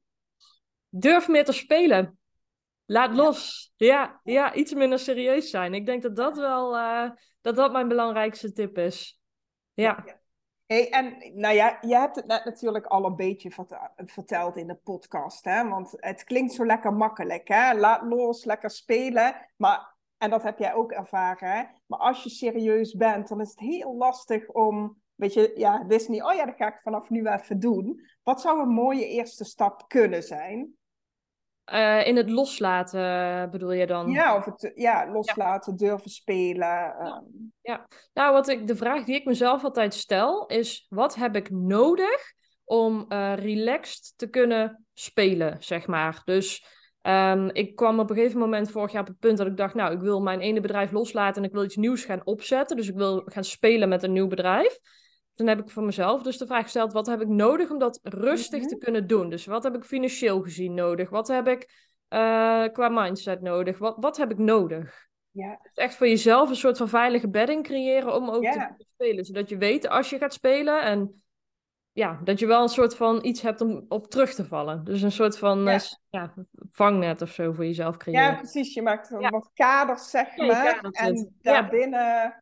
Durf 0.88 1.28
meer 1.28 1.44
te 1.44 1.52
spelen. 1.52 2.18
Laat 2.84 3.14
los. 3.14 3.72
Ja, 3.76 4.20
ja, 4.22 4.54
iets 4.54 4.74
minder 4.74 4.98
serieus 4.98 5.50
zijn. 5.50 5.74
Ik 5.74 5.86
denk 5.86 6.02
dat 6.02 6.16
dat 6.16 6.36
wel 6.36 6.76
uh, 6.76 7.10
dat 7.40 7.56
dat 7.56 7.72
mijn 7.72 7.88
belangrijkste 7.88 8.52
tip 8.52 8.78
is. 8.78 9.20
Ja. 9.72 10.02
ja. 10.06 10.20
Hey, 10.66 10.90
en 10.90 11.32
nou 11.34 11.54
ja, 11.54 11.78
je 11.80 11.96
hebt 11.96 12.16
het 12.16 12.26
net 12.26 12.44
natuurlijk 12.44 12.86
al 12.86 13.04
een 13.04 13.16
beetje 13.16 13.50
verteld 13.96 14.56
in 14.56 14.66
de 14.66 14.74
podcast, 14.74 15.44
hè? 15.44 15.68
want 15.68 15.94
het 15.96 16.24
klinkt 16.24 16.52
zo 16.52 16.66
lekker 16.66 16.92
makkelijk. 16.92 17.48
Hè? 17.48 17.74
Laat 17.74 18.02
los, 18.02 18.44
lekker 18.44 18.70
spelen. 18.70 19.48
Maar, 19.56 19.96
en 20.18 20.30
dat 20.30 20.42
heb 20.42 20.58
jij 20.58 20.74
ook 20.74 20.92
ervaren. 20.92 21.50
Hè? 21.50 21.62
Maar 21.86 21.98
als 21.98 22.22
je 22.22 22.30
serieus 22.30 22.94
bent, 22.94 23.28
dan 23.28 23.40
is 23.40 23.50
het 23.50 23.60
heel 23.60 23.96
lastig 23.96 24.48
om, 24.48 25.02
weet 25.14 25.32
je, 25.32 25.52
ja, 25.54 25.84
Disney, 25.84 26.22
oh 26.22 26.34
ja, 26.34 26.46
dat 26.46 26.56
ga 26.56 26.74
ik 26.74 26.80
vanaf 26.82 27.10
nu 27.10 27.26
even 27.26 27.60
doen. 27.60 28.00
Wat 28.22 28.40
zou 28.40 28.60
een 28.60 28.74
mooie 28.74 29.06
eerste 29.06 29.44
stap 29.44 29.84
kunnen 29.88 30.22
zijn? 30.22 30.76
Uh, 31.72 32.06
in 32.06 32.16
het 32.16 32.30
loslaten 32.30 33.50
bedoel 33.50 33.72
je 33.72 33.86
dan? 33.86 34.10
Ja, 34.10 34.36
of 34.36 34.44
het 34.44 34.72
ja, 34.74 35.10
loslaten, 35.10 35.76
durven 35.76 36.10
spelen. 36.10 36.66
Ja. 36.66 36.98
Ehm. 37.00 37.24
ja. 37.60 37.86
nou 38.12 38.32
wat 38.32 38.48
ik, 38.48 38.66
de 38.66 38.76
vraag 38.76 39.04
die 39.04 39.14
ik 39.14 39.24
mezelf 39.24 39.64
altijd 39.64 39.94
stel 39.94 40.46
is: 40.46 40.86
wat 40.88 41.14
heb 41.14 41.36
ik 41.36 41.50
nodig 41.50 42.32
om 42.64 43.06
uh, 43.08 43.34
relaxed 43.36 44.12
te 44.16 44.26
kunnen 44.26 44.86
spelen, 44.92 45.56
zeg 45.60 45.86
maar? 45.86 46.22
Dus 46.24 46.64
um, 47.02 47.50
ik 47.50 47.76
kwam 47.76 47.98
op 47.98 48.10
een 48.10 48.16
gegeven 48.16 48.38
moment 48.38 48.70
vorig 48.70 48.92
jaar 48.92 49.00
op 49.02 49.08
het 49.08 49.18
punt 49.18 49.38
dat 49.38 49.46
ik 49.46 49.56
dacht: 49.56 49.74
nou, 49.74 49.94
ik 49.94 50.00
wil 50.00 50.20
mijn 50.20 50.40
ene 50.40 50.60
bedrijf 50.60 50.90
loslaten 50.90 51.42
en 51.42 51.48
ik 51.48 51.54
wil 51.54 51.64
iets 51.64 51.76
nieuws 51.76 52.04
gaan 52.04 52.26
opzetten. 52.26 52.76
Dus 52.76 52.88
ik 52.88 52.96
wil 52.96 53.22
gaan 53.24 53.44
spelen 53.44 53.88
met 53.88 54.02
een 54.02 54.12
nieuw 54.12 54.28
bedrijf. 54.28 54.78
Toen 55.34 55.46
heb 55.46 55.60
ik 55.60 55.70
voor 55.70 55.82
mezelf 55.82 56.22
dus 56.22 56.38
de 56.38 56.46
vraag 56.46 56.62
gesteld: 56.62 56.92
wat 56.92 57.06
heb 57.06 57.20
ik 57.20 57.28
nodig 57.28 57.70
om 57.70 57.78
dat 57.78 58.00
rustig 58.02 58.62
te 58.66 58.74
mhm. 58.74 58.84
kunnen 58.84 59.06
doen? 59.06 59.30
Dus 59.30 59.46
wat 59.46 59.62
heb 59.62 59.74
ik 59.74 59.84
financieel 59.84 60.40
gezien 60.40 60.74
nodig? 60.74 61.10
Wat 61.10 61.28
heb 61.28 61.48
ik 61.48 61.62
uh, 62.08 62.64
qua 62.64 62.88
mindset 62.88 63.40
nodig? 63.40 63.78
Wat, 63.78 63.96
wat 64.00 64.16
heb 64.16 64.30
ik 64.30 64.38
nodig? 64.38 65.10
Ja. 65.30 65.58
Dus 65.62 65.74
echt 65.74 65.94
voor 65.94 66.08
jezelf 66.08 66.48
een 66.48 66.56
soort 66.56 66.76
van 66.76 66.88
veilige 66.88 67.28
bedding 67.28 67.62
creëren 67.64 68.14
om 68.14 68.30
ook 68.30 68.42
te 68.42 68.50
kunnen 68.50 68.86
spelen. 68.94 69.24
Zodat 69.24 69.48
je 69.48 69.56
weet 69.56 69.88
als 69.88 70.10
je 70.10 70.18
gaat 70.18 70.32
spelen 70.32 70.82
en 70.82 71.22
ja, 71.92 72.20
dat 72.24 72.38
je 72.38 72.46
wel 72.46 72.62
een 72.62 72.68
soort 72.68 72.96
van 72.96 73.24
iets 73.24 73.42
hebt 73.42 73.60
om 73.60 73.84
op 73.88 74.06
terug 74.06 74.34
te 74.34 74.44
vallen. 74.44 74.84
Dus 74.84 75.02
een 75.02 75.12
soort 75.12 75.38
van 75.38 75.58
ja. 75.64 75.78
Ja 76.10 76.34
vangnet 76.70 77.22
of 77.22 77.30
zo 77.30 77.52
voor 77.52 77.64
jezelf 77.64 77.96
creëren. 77.96 78.22
Ja, 78.22 78.34
precies. 78.34 78.74
Je 78.74 78.82
maakt 78.82 79.10
wat 79.10 79.50
kaders, 79.54 80.10
zeg 80.10 80.36
maar. 80.36 80.80
en 80.92 81.34
daarbinnen 81.40 82.41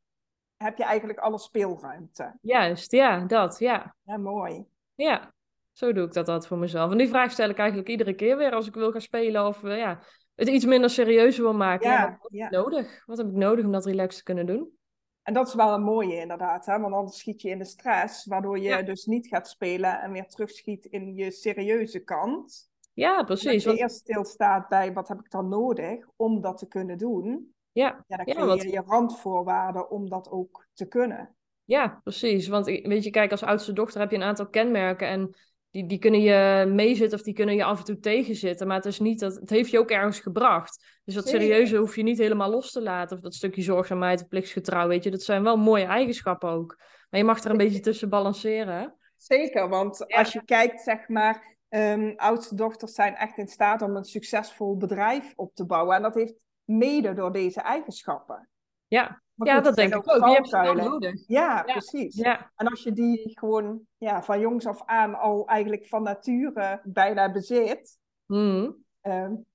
heb 0.63 0.77
je 0.77 0.85
eigenlijk 0.85 1.19
alle 1.19 1.39
speelruimte. 1.39 2.39
Juist, 2.41 2.93
ja, 2.93 3.25
dat, 3.25 3.59
ja. 3.59 3.95
Ja, 4.03 4.17
mooi. 4.17 4.65
Ja, 4.95 5.33
zo 5.73 5.93
doe 5.93 6.05
ik 6.07 6.13
dat 6.13 6.29
altijd 6.29 6.47
voor 6.47 6.59
mezelf. 6.59 6.91
En 6.91 6.99
die 6.99 7.09
vraag 7.09 7.31
stel 7.31 7.49
ik 7.49 7.59
eigenlijk 7.59 7.89
iedere 7.89 8.15
keer 8.15 8.37
weer 8.37 8.53
als 8.53 8.67
ik 8.67 8.75
wil 8.75 8.91
gaan 8.91 9.01
spelen 9.01 9.47
of 9.47 9.63
uh, 9.63 9.77
ja, 9.77 10.03
het 10.35 10.49
iets 10.49 10.65
minder 10.65 10.91
serieus 10.91 11.39
wil 11.39 11.55
maken. 11.55 11.91
Ja, 11.91 12.19
wat 12.21 12.31
heb 12.33 12.43
ik 12.43 12.51
nodig? 12.51 13.03
Wat 13.07 13.19
heb 13.19 13.27
ik 13.27 13.33
nodig 13.33 13.65
om 13.65 13.73
dat 13.73 13.87
relaxed 13.87 14.19
te 14.19 14.23
kunnen 14.23 14.47
doen? 14.47 14.79
En 15.23 15.35
dat 15.35 15.49
is 15.49 15.55
wel 15.55 15.75
een 15.75 15.83
mooie 15.83 16.17
inderdaad, 16.17 16.67
hè? 16.67 16.81
want 16.81 16.95
anders 16.95 17.19
schiet 17.19 17.43
je 17.43 17.49
in 17.49 17.59
de 17.59 17.65
stress, 17.65 18.27
waardoor 18.27 18.59
je 18.59 18.83
dus 18.83 19.05
niet 19.05 19.27
gaat 19.27 19.49
spelen 19.49 20.01
en 20.01 20.13
weer 20.13 20.27
terugschiet 20.27 20.85
in 20.85 21.15
je 21.15 21.31
serieuze 21.31 21.99
kant. 21.99 22.71
Ja, 22.93 23.23
precies. 23.23 23.65
Dat 23.65 23.75
je 23.75 23.81
eerst 23.81 23.97
stilstaat 23.97 24.69
bij 24.69 24.93
wat 24.93 25.09
heb 25.09 25.19
ik 25.21 25.31
dan 25.31 25.49
nodig 25.49 26.07
om 26.17 26.41
dat 26.41 26.59
te 26.59 26.69
kunnen 26.69 26.99
doen. 26.99 27.55
Ja, 27.73 28.05
ja 28.07 28.21
ja, 28.25 28.55
je 28.55 28.71
je 28.71 28.83
randvoorwaarden 28.87 29.91
om 29.91 30.09
dat 30.09 30.31
ook 30.31 30.67
te 30.75 30.87
kunnen. 30.87 31.35
Ja, 31.65 32.01
precies. 32.03 32.49
Want 32.49 32.67
weet 32.67 33.05
je, 33.05 33.11
kijk, 33.11 33.31
als 33.31 33.43
oudste 33.43 33.73
dochter 33.73 34.01
heb 34.01 34.11
je 34.11 34.17
een 34.17 34.23
aantal 34.23 34.49
kenmerken 34.49 35.09
en 35.09 35.37
die, 35.71 35.87
die 35.87 35.99
kunnen 35.99 36.21
je 36.21 36.67
meezitten 36.67 37.19
of 37.19 37.25
die 37.25 37.35
kunnen 37.35 37.55
je 37.55 37.65
af 37.65 37.79
en 37.79 37.85
toe 37.85 37.99
tegenzitten. 37.99 38.67
Maar 38.67 38.77
het 38.77 38.87
is 38.87 38.99
niet 38.99 39.21
dat, 39.21 39.35
het 39.35 39.51
heeft 39.51 39.71
je 39.71 39.79
ook 39.79 39.91
ergens 39.91 40.21
gebracht. 40.21 41.01
Dus 41.05 41.15
dat 41.15 41.29
serieuze 41.29 41.77
hoef 41.77 41.97
je 41.97 42.03
niet 42.03 42.19
helemaal 42.19 42.51
los 42.51 42.73
te 42.73 42.83
laten. 42.83 43.17
Of 43.17 43.23
dat 43.23 43.35
stukje 43.35 43.63
zorgzaamheid 43.63 44.21
of 44.21 44.29
plichtsgetrouw, 44.29 44.89
weet 44.89 45.05
je. 45.05 45.11
Dat 45.11 45.23
zijn 45.23 45.43
wel 45.43 45.57
mooie 45.57 45.85
eigenschappen 45.85 46.49
ook. 46.49 46.77
Maar 47.11 47.21
je 47.21 47.27
mag 47.27 47.45
er 47.45 47.51
een 47.51 47.57
beetje 47.57 47.81
tussen 47.81 48.09
balanceren. 48.09 48.95
Zeker, 49.17 49.69
want 49.69 50.15
als 50.15 50.33
je 50.33 50.45
kijkt, 50.45 50.81
zeg 50.81 51.09
maar, 51.09 51.57
um, 51.69 52.13
oudste 52.17 52.55
dochters 52.55 52.93
zijn 52.93 53.15
echt 53.15 53.39
in 53.39 53.49
staat 53.49 53.83
om 53.83 53.97
een 53.97 54.05
succesvol 54.05 54.77
bedrijf 54.77 55.33
op 55.37 55.55
te 55.55 55.67
bouwen. 55.67 55.97
En 55.97 56.03
dat 56.03 56.15
heeft 56.15 56.45
mede 56.71 57.13
door 57.13 57.33
deze 57.33 57.61
eigenschappen. 57.61 58.49
Ja, 58.87 59.23
ja 59.35 59.61
dat 59.61 59.75
denk 59.75 59.95
ik 59.95 60.11
ook. 60.11 60.75
Nodig. 60.75 61.27
Ja, 61.27 61.63
precies. 61.63 62.17
Ja. 62.17 62.51
En 62.57 62.67
als 62.67 62.83
je 62.83 62.93
die 62.93 63.39
gewoon 63.39 63.81
ja, 63.99 64.23
van 64.23 64.41
jongs 64.41 64.67
af 64.67 64.83
aan 64.87 65.15
al 65.15 65.47
eigenlijk 65.47 65.87
van 65.87 66.03
nature 66.03 66.81
bijna 66.85 67.33
bezit. 67.33 67.99
Mm. 68.27 68.85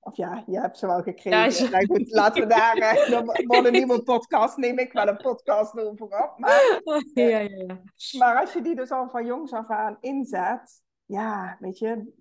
of 0.00 0.16
ja, 0.16 0.44
je 0.46 0.60
hebt 0.60 0.78
ze 0.78 0.86
wel 0.86 1.02
gekregen. 1.02 1.70
Ja, 1.70 1.80
goed, 1.80 2.10
laten 2.10 2.42
we 2.42 2.48
daar, 2.48 2.76
uh, 3.08 3.46
dan 3.46 3.66
een 3.66 3.72
nieuwe 3.72 4.02
podcast, 4.02 4.56
neem 4.56 4.78
ik 4.78 4.92
wel 4.92 5.08
een 5.08 5.16
podcast 5.16 5.78
over 5.78 6.06
op. 6.06 6.34
Maar, 6.36 6.80
ja, 7.14 7.26
ja, 7.26 7.38
ja. 7.38 7.80
maar 8.18 8.40
als 8.40 8.52
je 8.52 8.62
die 8.62 8.74
dus 8.74 8.90
al 8.90 9.08
van 9.08 9.26
jongs 9.26 9.52
af 9.52 9.68
aan 9.68 9.96
inzet, 10.00 10.82
ja, 11.04 11.56
weet 11.60 11.78
je. 11.78 12.12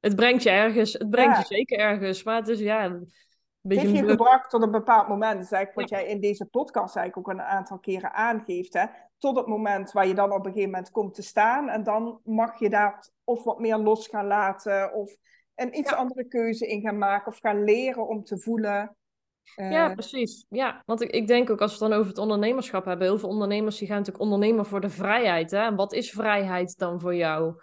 Het 0.00 0.16
brengt 0.16 0.42
je 0.42 0.50
ergens, 0.50 0.92
het 0.92 1.10
brengt 1.10 1.38
je 1.38 1.54
zeker 1.54 1.78
ergens, 1.78 2.22
maar 2.22 2.36
het 2.36 2.48
is 2.48 2.58
ja, 2.58 3.00
het 3.68 3.78
heeft 3.78 3.96
je 3.96 4.08
gebracht 4.08 4.50
tot 4.50 4.62
een 4.62 4.70
bepaald 4.70 5.08
moment. 5.08 5.34
Dat 5.34 5.44
is 5.44 5.52
eigenlijk 5.52 5.90
wat 5.90 6.00
jij 6.00 6.08
in 6.08 6.20
deze 6.20 6.46
podcast 6.46 6.96
eigenlijk 6.96 7.28
ook 7.28 7.34
een 7.34 7.42
aantal 7.42 7.78
keren 7.78 8.12
aangeeft. 8.12 8.72
Hè? 8.72 8.86
Tot 9.18 9.36
het 9.36 9.46
moment 9.46 9.92
waar 9.92 10.06
je 10.06 10.14
dan 10.14 10.32
op 10.32 10.46
een 10.46 10.52
gegeven 10.52 10.70
moment 10.70 10.90
komt 10.90 11.14
te 11.14 11.22
staan. 11.22 11.68
En 11.68 11.82
dan 11.82 12.20
mag 12.24 12.58
je 12.58 12.70
daar 12.70 13.08
of 13.24 13.44
wat 13.44 13.58
meer 13.58 13.76
los 13.76 14.06
gaan 14.06 14.26
laten. 14.26 14.94
Of 14.94 15.16
een 15.54 15.78
iets 15.78 15.92
andere 15.92 16.24
keuze 16.24 16.66
in 16.66 16.80
gaan 16.80 16.98
maken. 16.98 17.32
Of 17.32 17.38
gaan 17.38 17.64
leren 17.64 18.08
om 18.08 18.24
te 18.24 18.38
voelen. 18.38 18.96
Ja, 19.56 19.88
eh, 19.88 19.92
precies. 19.92 20.46
Ja, 20.48 20.82
want 20.86 21.00
ik, 21.00 21.10
ik 21.10 21.26
denk 21.26 21.50
ook 21.50 21.60
als 21.60 21.78
we 21.78 21.84
het 21.84 21.90
dan 21.90 21.98
over 21.98 22.10
het 22.10 22.20
ondernemerschap 22.20 22.84
hebben. 22.84 23.06
Heel 23.06 23.18
veel 23.18 23.28
ondernemers 23.28 23.78
die 23.78 23.86
gaan 23.88 23.96
natuurlijk 23.96 24.24
ondernemen 24.24 24.66
voor 24.66 24.80
de 24.80 24.90
vrijheid. 24.90 25.50
Hè? 25.50 25.58
En 25.58 25.76
wat 25.76 25.92
is 25.92 26.10
vrijheid 26.10 26.78
dan 26.78 27.00
voor 27.00 27.14
jou? 27.14 27.62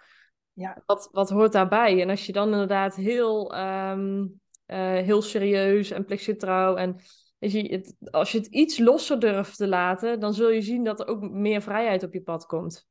Ja. 0.52 0.82
Wat, 0.86 1.08
wat 1.12 1.30
hoort 1.30 1.52
daarbij? 1.52 2.02
En 2.02 2.10
als 2.10 2.26
je 2.26 2.32
dan 2.32 2.52
inderdaad 2.52 2.94
heel... 2.94 3.54
Ehm, 3.54 4.24
uh, 4.66 4.76
heel 4.92 5.22
serieus 5.22 5.90
en 5.90 6.04
plichtsgetrouw. 6.04 6.76
En 6.76 6.96
je, 7.38 7.94
als 8.10 8.32
je 8.32 8.38
het 8.38 8.46
iets 8.46 8.78
losser 8.78 9.20
durft 9.20 9.56
te 9.56 9.68
laten, 9.68 10.20
dan 10.20 10.34
zul 10.34 10.50
je 10.50 10.62
zien 10.62 10.84
dat 10.84 11.00
er 11.00 11.06
ook 11.06 11.30
meer 11.30 11.62
vrijheid 11.62 12.02
op 12.02 12.12
je 12.12 12.22
pad 12.22 12.46
komt. 12.46 12.86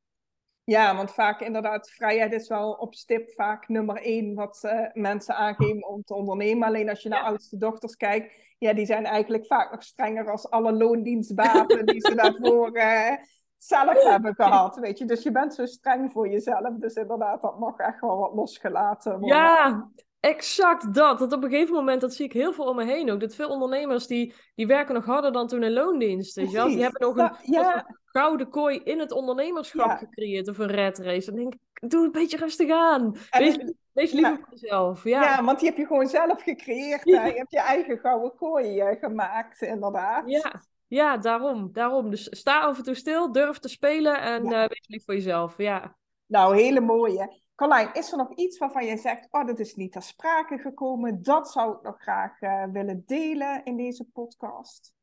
Ja, 0.64 0.96
want 0.96 1.12
vaak 1.12 1.40
inderdaad, 1.40 1.90
vrijheid 1.90 2.32
is 2.32 2.48
wel 2.48 2.72
op 2.72 2.94
stip 2.94 3.32
vaak 3.32 3.68
nummer 3.68 3.96
één 3.96 4.34
wat 4.34 4.62
uh, 4.64 4.80
mensen 4.92 5.34
aangeven 5.34 5.88
om 5.88 6.02
te 6.02 6.14
ondernemen. 6.14 6.68
Alleen 6.68 6.88
als 6.88 7.02
je 7.02 7.08
naar 7.08 7.22
oudste 7.22 7.56
dochters 7.56 7.96
kijkt, 7.96 8.32
ja, 8.58 8.72
die 8.72 8.86
zijn 8.86 9.04
eigenlijk 9.04 9.46
vaak 9.46 9.70
nog 9.70 9.82
strenger 9.82 10.30
als 10.30 10.50
alle 10.50 10.72
loondienstbaten 10.72 11.86
die 11.86 12.00
ze 12.00 12.14
daarvoor 12.14 12.76
uh, 12.76 13.10
zelf 13.56 14.02
hebben 14.02 14.34
gehad, 14.34 14.76
weet 14.76 14.98
je. 14.98 15.04
Dus 15.04 15.22
je 15.22 15.30
bent 15.30 15.54
zo 15.54 15.66
streng 15.66 16.12
voor 16.12 16.28
jezelf, 16.28 16.74
dus 16.78 16.94
inderdaad, 16.94 17.42
dat 17.42 17.58
mag 17.58 17.76
echt 17.76 18.00
wel 18.00 18.18
wat 18.18 18.34
losgelaten 18.34 19.18
worden. 19.18 19.38
Ja, 19.38 19.90
Exact 20.26 20.94
dat. 20.94 21.18
Dat 21.18 21.32
op 21.32 21.42
een 21.42 21.50
gegeven 21.50 21.74
moment, 21.74 22.00
dat 22.00 22.14
zie 22.14 22.24
ik 22.24 22.32
heel 22.32 22.52
veel 22.52 22.64
om 22.64 22.76
me 22.76 22.84
heen 22.84 23.10
ook. 23.10 23.20
Dat 23.20 23.34
veel 23.34 23.48
ondernemers 23.48 24.06
die, 24.06 24.34
die 24.54 24.66
werken 24.66 24.94
nog 24.94 25.04
harder 25.04 25.32
dan 25.32 25.46
toen 25.46 25.62
in 25.62 25.72
loondienst. 25.72 26.34
Die 26.34 26.58
hebben 26.58 27.00
nog 27.00 27.16
een, 27.16 27.32
ja. 27.42 27.86
gouden 28.04 28.48
kooi 28.48 28.80
in 28.84 28.98
het 28.98 29.12
ondernemerschap 29.12 29.90
gecreëerd 29.90 30.48
of 30.48 30.58
een 30.58 30.70
red 30.70 30.98
race. 30.98 31.26
Dan 31.26 31.40
denk 31.40 31.54
ik, 31.54 31.90
doe 31.90 32.04
een 32.04 32.12
beetje 32.12 32.36
rustig 32.36 32.70
aan. 32.70 33.16
Wees, 33.30 33.58
wees 33.92 34.12
liever 34.12 34.36
voor 34.36 34.58
jezelf. 34.58 35.04
Ja. 35.04 35.22
ja, 35.22 35.44
want 35.44 35.58
die 35.58 35.68
heb 35.68 35.78
je 35.78 35.86
gewoon 35.86 36.08
zelf 36.08 36.42
gecreëerd. 36.42 37.04
Je 37.04 37.18
hebt 37.18 37.50
je 37.50 37.60
eigen 37.60 37.98
gouden 37.98 38.34
kooi 38.36 38.82
uh, 38.82 39.00
gemaakt, 39.00 39.62
inderdaad. 39.62 40.22
Ja. 40.30 40.62
Ja, 40.88 41.16
daarom, 41.16 41.68
daarom. 41.72 42.10
Dus 42.10 42.26
sta 42.30 42.60
af 42.60 42.76
en 42.76 42.84
toe 42.84 42.94
stil, 42.94 43.32
durf 43.32 43.58
te 43.58 43.68
spelen 43.68 44.20
en 44.20 44.46
uh, 44.46 44.58
wees 44.58 44.84
lief 44.86 45.04
voor 45.04 45.14
jezelf. 45.14 45.56
Ja. 45.56 45.96
Nou, 46.26 46.56
hele 46.56 46.80
mooie. 46.80 47.44
Carlijn, 47.56 47.92
is 47.92 48.12
er 48.12 48.18
nog 48.18 48.34
iets 48.34 48.58
waarvan 48.58 48.86
je 48.86 48.96
zegt, 48.96 49.28
oh, 49.30 49.46
dat 49.46 49.58
is 49.58 49.74
niet 49.74 49.92
ter 49.92 50.02
sprake 50.02 50.58
gekomen, 50.58 51.22
dat 51.22 51.50
zou 51.50 51.76
ik 51.76 51.82
nog 51.82 52.02
graag 52.02 52.40
uh, 52.40 52.64
willen 52.72 53.02
delen 53.06 53.64
in 53.64 53.76
deze 53.76 54.04
podcast? 54.04 54.94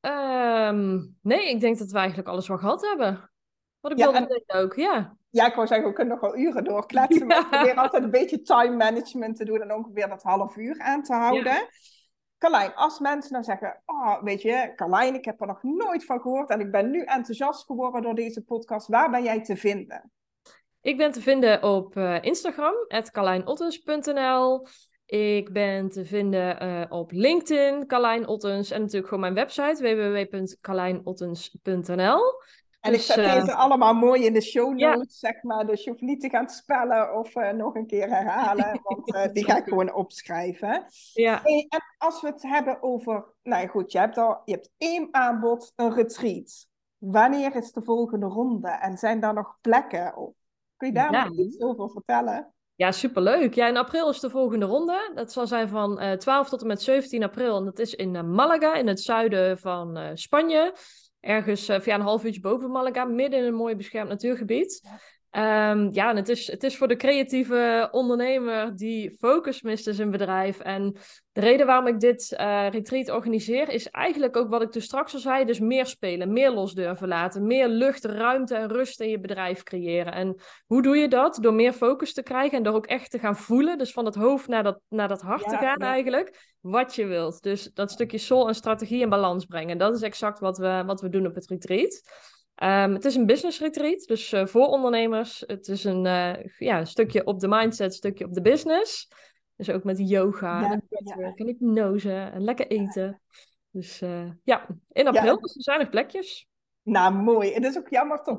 Um, 0.00 1.18
nee, 1.22 1.50
ik 1.50 1.60
denk 1.60 1.78
dat 1.78 1.90
we 1.90 1.98
eigenlijk 1.98 2.28
alles 2.28 2.48
wel 2.48 2.58
gehad 2.58 2.82
hebben. 2.82 3.30
Wat 3.80 3.92
ik 3.92 3.98
ja, 3.98 4.10
wilde 4.10 4.42
en... 4.46 4.56
ook, 4.56 4.74
ja. 4.74 5.16
Ja, 5.30 5.46
ik 5.46 5.54
wou 5.54 5.66
zeggen, 5.66 5.88
we 5.88 5.94
kunnen 5.94 6.12
nog 6.12 6.22
wel 6.30 6.38
uren 6.38 6.64
doorkletsen, 6.64 7.26
maar 7.26 7.38
ik 7.44 7.48
probeer 7.48 7.74
altijd 7.74 8.02
een 8.02 8.10
beetje 8.10 8.42
time 8.42 8.76
management 8.76 9.36
te 9.36 9.44
doen 9.44 9.60
en 9.60 9.74
ongeveer 9.74 10.08
dat 10.08 10.22
half 10.22 10.56
uur 10.56 10.80
aan 10.80 11.02
te 11.02 11.14
houden. 11.14 11.52
Ja. 11.52 11.68
Carlijn, 12.38 12.74
als 12.74 12.98
mensen 12.98 13.32
nou 13.32 13.44
zeggen, 13.44 13.82
oh, 13.86 14.22
weet 14.22 14.42
je, 14.42 14.72
Carlijn, 14.76 15.14
ik 15.14 15.24
heb 15.24 15.40
er 15.40 15.46
nog 15.46 15.62
nooit 15.62 16.04
van 16.04 16.20
gehoord 16.20 16.50
en 16.50 16.60
ik 16.60 16.70
ben 16.70 16.90
nu 16.90 17.02
enthousiast 17.02 17.64
geworden 17.64 18.02
door 18.02 18.14
deze 18.14 18.44
podcast, 18.44 18.88
waar 18.88 19.10
ben 19.10 19.22
jij 19.22 19.42
te 19.42 19.56
vinden? 19.56 20.10
Ik 20.82 20.96
ben 20.96 21.12
te 21.12 21.20
vinden 21.20 21.62
op 21.62 21.96
uh, 21.96 22.22
Instagram, 22.22 22.74
carlijnottens.nl. 23.10 24.66
Ik 25.06 25.52
ben 25.52 25.88
te 25.88 26.04
vinden 26.04 26.62
uh, 26.62 26.84
op 26.88 27.12
LinkedIn, 27.12 27.86
Carlijn 27.86 28.26
Ottens. 28.26 28.70
En 28.70 28.80
natuurlijk 28.80 29.08
gewoon 29.08 29.20
mijn 29.20 29.34
website, 29.34 29.82
www.carlijnottens.nl. 29.82 32.20
En 32.80 32.92
dus, 32.92 33.08
ik 33.08 33.14
zet 33.14 33.26
uh, 33.26 33.32
deze 33.32 33.54
allemaal 33.54 33.94
mooi 33.94 34.24
in 34.24 34.32
de 34.32 34.40
show 34.40 34.78
notes, 34.78 35.18
zeg 35.18 35.42
maar. 35.42 35.66
Dus 35.66 35.84
je 35.84 35.90
hoeft 35.90 36.02
niet 36.02 36.20
te 36.20 36.28
gaan 36.28 36.48
spellen 36.48 37.18
of 37.18 37.36
uh, 37.36 37.50
nog 37.50 37.74
een 37.74 37.86
keer 37.86 38.08
herhalen, 38.08 38.80
want 38.82 39.34
die 39.34 39.44
ga 39.44 39.56
ik 39.56 39.64
gewoon 39.64 39.94
opschrijven. 39.94 40.84
Ja. 41.12 41.44
En 41.44 41.66
als 41.98 42.20
we 42.20 42.26
het 42.26 42.42
hebben 42.42 42.82
over, 42.82 43.24
nou 43.42 43.68
goed, 43.68 43.92
je 43.92 43.98
hebt 43.98 44.18
al, 44.18 44.42
je 44.44 44.52
hebt 44.52 44.70
één 44.78 45.08
aanbod, 45.10 45.72
een 45.76 45.94
retreat. 45.94 46.68
Wanneer 46.98 47.56
is 47.56 47.72
de 47.72 47.82
volgende 47.82 48.26
ronde? 48.26 48.68
En 48.68 48.98
zijn 48.98 49.20
daar 49.20 49.34
nog 49.34 49.58
plekken? 49.60 50.16
Of 50.16 50.32
Kun 50.82 50.90
je 50.92 50.96
daar 50.96 51.12
ja. 51.12 51.30
iets 51.30 51.60
over 51.60 51.90
vertellen? 51.90 52.52
Ja, 52.74 52.92
superleuk. 52.92 53.54
Ja, 53.54 53.68
in 53.68 53.76
april 53.76 54.10
is 54.10 54.20
de 54.20 54.30
volgende 54.30 54.66
ronde. 54.66 55.10
Dat 55.14 55.32
zal 55.32 55.46
zijn 55.46 55.68
van 55.68 56.02
uh, 56.02 56.12
12 56.12 56.48
tot 56.48 56.60
en 56.60 56.66
met 56.66 56.82
17 56.82 57.22
april. 57.22 57.56
En 57.56 57.64
dat 57.64 57.78
is 57.78 57.94
in 57.94 58.14
uh, 58.14 58.22
Malaga, 58.22 58.74
in 58.74 58.86
het 58.86 59.00
zuiden 59.00 59.58
van 59.58 59.98
uh, 59.98 60.10
Spanje. 60.14 60.74
Ergens 61.20 61.64
via 61.64 61.94
een 61.94 62.00
half 62.00 62.24
uurtje 62.24 62.40
boven 62.40 62.70
Malaga, 62.70 63.04
midden 63.04 63.40
in 63.40 63.44
een 63.44 63.54
mooi 63.54 63.76
beschermd 63.76 64.08
natuurgebied. 64.08 64.88
Ja. 65.32 65.70
Um, 65.70 65.88
ja, 65.92 66.10
en 66.10 66.16
het 66.16 66.28
is, 66.28 66.50
het 66.50 66.62
is 66.62 66.76
voor 66.76 66.88
de 66.88 66.96
creatieve 66.96 67.88
ondernemer 67.90 68.76
die 68.76 69.16
focus 69.18 69.62
mist 69.62 69.86
in 69.86 69.94
zijn 69.94 70.10
bedrijf. 70.10 70.60
En 70.60 70.96
de 71.32 71.40
reden 71.40 71.66
waarom 71.66 71.86
ik 71.86 72.00
dit 72.00 72.34
uh, 72.40 72.66
retreat 72.70 73.10
organiseer, 73.10 73.68
is 73.68 73.88
eigenlijk 73.88 74.36
ook 74.36 74.50
wat 74.50 74.62
ik 74.62 74.72
dus 74.72 74.84
straks 74.84 75.14
al 75.14 75.20
zei. 75.20 75.44
Dus 75.44 75.60
meer 75.60 75.86
spelen, 75.86 76.32
meer 76.32 76.50
los 76.50 76.74
durven 76.74 77.08
laten, 77.08 77.46
meer 77.46 77.68
lucht, 77.68 78.04
ruimte 78.04 78.54
en 78.54 78.68
rust 78.68 79.00
in 79.00 79.08
je 79.08 79.20
bedrijf 79.20 79.62
creëren. 79.62 80.12
En 80.12 80.36
hoe 80.66 80.82
doe 80.82 80.96
je 80.96 81.08
dat? 81.08 81.38
Door 81.40 81.54
meer 81.54 81.72
focus 81.72 82.12
te 82.12 82.22
krijgen 82.22 82.56
en 82.56 82.62
door 82.62 82.74
ook 82.74 82.86
echt 82.86 83.10
te 83.10 83.18
gaan 83.18 83.36
voelen. 83.36 83.78
Dus 83.78 83.92
van 83.92 84.04
het 84.04 84.14
hoofd 84.14 84.48
naar 84.48 84.62
dat, 84.62 84.80
naar 84.88 85.08
dat 85.08 85.20
hart 85.20 85.48
te 85.48 85.56
gaan 85.56 85.78
eigenlijk. 85.78 86.50
Wat 86.60 86.94
je 86.94 87.06
wilt. 87.06 87.42
Dus 87.42 87.70
dat 87.74 87.90
stukje 87.90 88.18
soul 88.18 88.48
en 88.48 88.54
strategie 88.54 89.00
in 89.00 89.08
balans 89.08 89.44
brengen. 89.44 89.78
Dat 89.78 89.94
is 89.94 90.02
exact 90.02 90.38
wat 90.38 90.58
we, 90.58 90.82
wat 90.86 91.00
we 91.00 91.08
doen 91.08 91.26
op 91.26 91.34
het 91.34 91.48
retreat. 91.48 92.02
Um, 92.64 92.94
het 92.94 93.04
is 93.04 93.14
een 93.14 93.26
business 93.26 93.60
retreat, 93.60 94.06
dus 94.06 94.32
uh, 94.32 94.46
voor 94.46 94.66
ondernemers. 94.66 95.44
Het 95.46 95.68
is 95.68 95.84
een, 95.84 96.04
uh, 96.04 96.44
ja, 96.58 96.78
een 96.78 96.86
stukje 96.86 97.24
op 97.24 97.40
de 97.40 97.48
mindset, 97.48 97.86
een 97.86 97.92
stukje 97.92 98.24
op 98.24 98.32
de 98.32 98.40
business. 98.40 99.08
Dus 99.56 99.70
ook 99.70 99.84
met 99.84 100.08
yoga 100.08 100.60
ja, 100.60 100.70
en 100.70 100.86
netwerk 100.88 101.38
ja. 101.38 101.44
en 101.44 101.46
hypnose 101.46 102.12
en 102.12 102.44
lekker 102.44 102.66
eten. 102.66 103.20
Dus 103.70 104.02
uh, 104.02 104.30
ja, 104.44 104.66
in 104.92 105.06
april, 105.06 105.34
ja. 105.34 105.36
dus 105.36 105.56
er 105.56 105.62
zijn 105.62 105.78
nog 105.78 105.88
plekjes. 105.88 106.48
Nou, 106.82 107.14
mooi. 107.14 107.52
Het 107.52 107.64
is 107.64 107.78
ook 107.78 107.88
jammer 107.88 108.22
toch, 108.22 108.38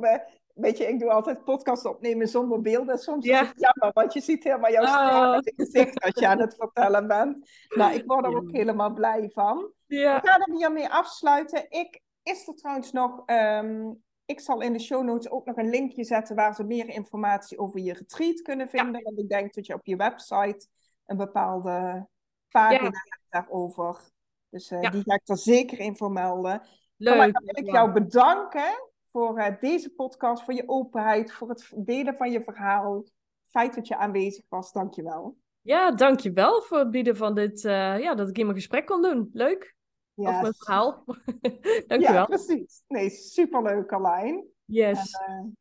weet 0.53 0.77
je, 0.77 0.87
ik 0.87 0.99
doe 0.99 1.09
altijd 1.09 1.43
podcast 1.43 1.85
opnemen 1.85 2.27
zonder 2.27 2.61
beelden. 2.61 2.97
Soms 2.97 3.25
is 3.25 3.39
het 3.39 3.59
jammer, 3.59 3.91
want 3.93 4.13
je 4.13 4.21
ziet 4.21 4.43
helemaal 4.43 4.71
jouw 4.71 4.83
oh. 4.83 5.37
gezicht 5.43 6.03
als 6.03 6.19
je 6.19 6.27
aan 6.27 6.39
het 6.39 6.55
vertellen 6.55 7.07
bent. 7.07 7.49
Nou, 7.75 7.93
ik 7.93 8.03
word 8.05 8.25
er 8.25 8.35
ook 8.35 8.51
helemaal 8.51 8.93
blij 8.93 9.29
van. 9.33 9.71
Ja. 9.85 10.21
We 10.21 10.27
gaan 10.27 10.41
er 10.41 10.55
hiermee 10.55 10.89
afsluiten. 10.89 11.65
Ik 11.69 12.01
is 12.23 12.47
er 12.47 12.55
trouwens 12.55 12.91
nog, 12.91 13.23
um, 13.25 14.03
ik 14.25 14.39
zal 14.39 14.61
in 14.61 14.73
de 14.73 14.79
show 14.79 15.03
notes 15.03 15.29
ook 15.31 15.45
nog 15.45 15.57
een 15.57 15.69
linkje 15.69 16.03
zetten 16.03 16.35
waar 16.35 16.55
ze 16.55 16.63
meer 16.63 16.89
informatie 16.89 17.57
over 17.57 17.79
je 17.79 17.93
retreat 17.93 18.41
kunnen 18.41 18.69
vinden. 18.69 18.97
Ja. 18.97 19.03
Want 19.03 19.19
ik 19.19 19.29
denk 19.29 19.53
dat 19.53 19.65
je 19.65 19.73
op 19.73 19.85
je 19.85 19.95
website 19.95 20.67
een 21.05 21.17
bepaalde 21.17 22.07
pagina 22.49 22.83
hebt 22.83 23.25
daarover. 23.29 24.11
Dus 24.49 24.71
uh, 24.71 24.81
ja. 24.81 24.89
die 24.89 25.03
ga 25.03 25.13
ik 25.13 25.29
er 25.29 25.37
zeker 25.37 25.79
in 25.79 25.95
vermelden. 25.95 26.61
Leuk. 26.97 27.33
Dan 27.33 27.43
wil 27.43 27.63
ik 27.63 27.71
jou 27.71 27.91
bedanken 27.91 28.91
voor 29.11 29.39
uh, 29.39 29.47
deze 29.59 29.89
podcast, 29.89 30.43
voor 30.43 30.53
je 30.53 30.63
openheid, 30.65 31.31
voor 31.31 31.49
het 31.49 31.71
delen 31.75 32.15
van 32.15 32.31
je 32.31 32.43
verhaal. 32.43 32.95
Het 32.95 33.11
feit 33.45 33.75
dat 33.75 33.87
je 33.87 33.97
aanwezig 33.97 34.45
was, 34.49 34.71
dankjewel. 34.71 35.37
Ja, 35.61 35.91
dankjewel 35.91 36.61
voor 36.61 36.77
het 36.77 36.91
bieden 36.91 37.17
van 37.17 37.35
dit, 37.35 37.63
uh, 37.63 37.99
ja, 37.99 38.15
dat 38.15 38.29
ik 38.29 38.37
in 38.37 38.45
mijn 38.45 38.57
gesprek 38.57 38.85
kon 38.85 39.01
doen. 39.01 39.29
Leuk. 39.33 39.75
Ja, 40.13 40.35
of 40.35 40.41
mijn 40.41 40.53
verhaal. 40.53 41.03
Dankjewel. 41.87 42.13
Ja, 42.13 42.25
precies. 42.25 42.83
Nee, 42.87 43.09
superleuk 43.09 43.87
Carlijn. 43.87 44.45
Yes. 44.65 45.11
En, 45.27 45.45
uh, 45.45 45.51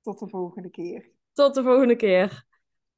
tot 0.00 0.18
de 0.18 0.28
volgende 0.28 0.70
keer. 0.70 1.10
Tot 1.32 1.54
de 1.54 1.62
volgende 1.62 1.96
keer. 1.96 2.44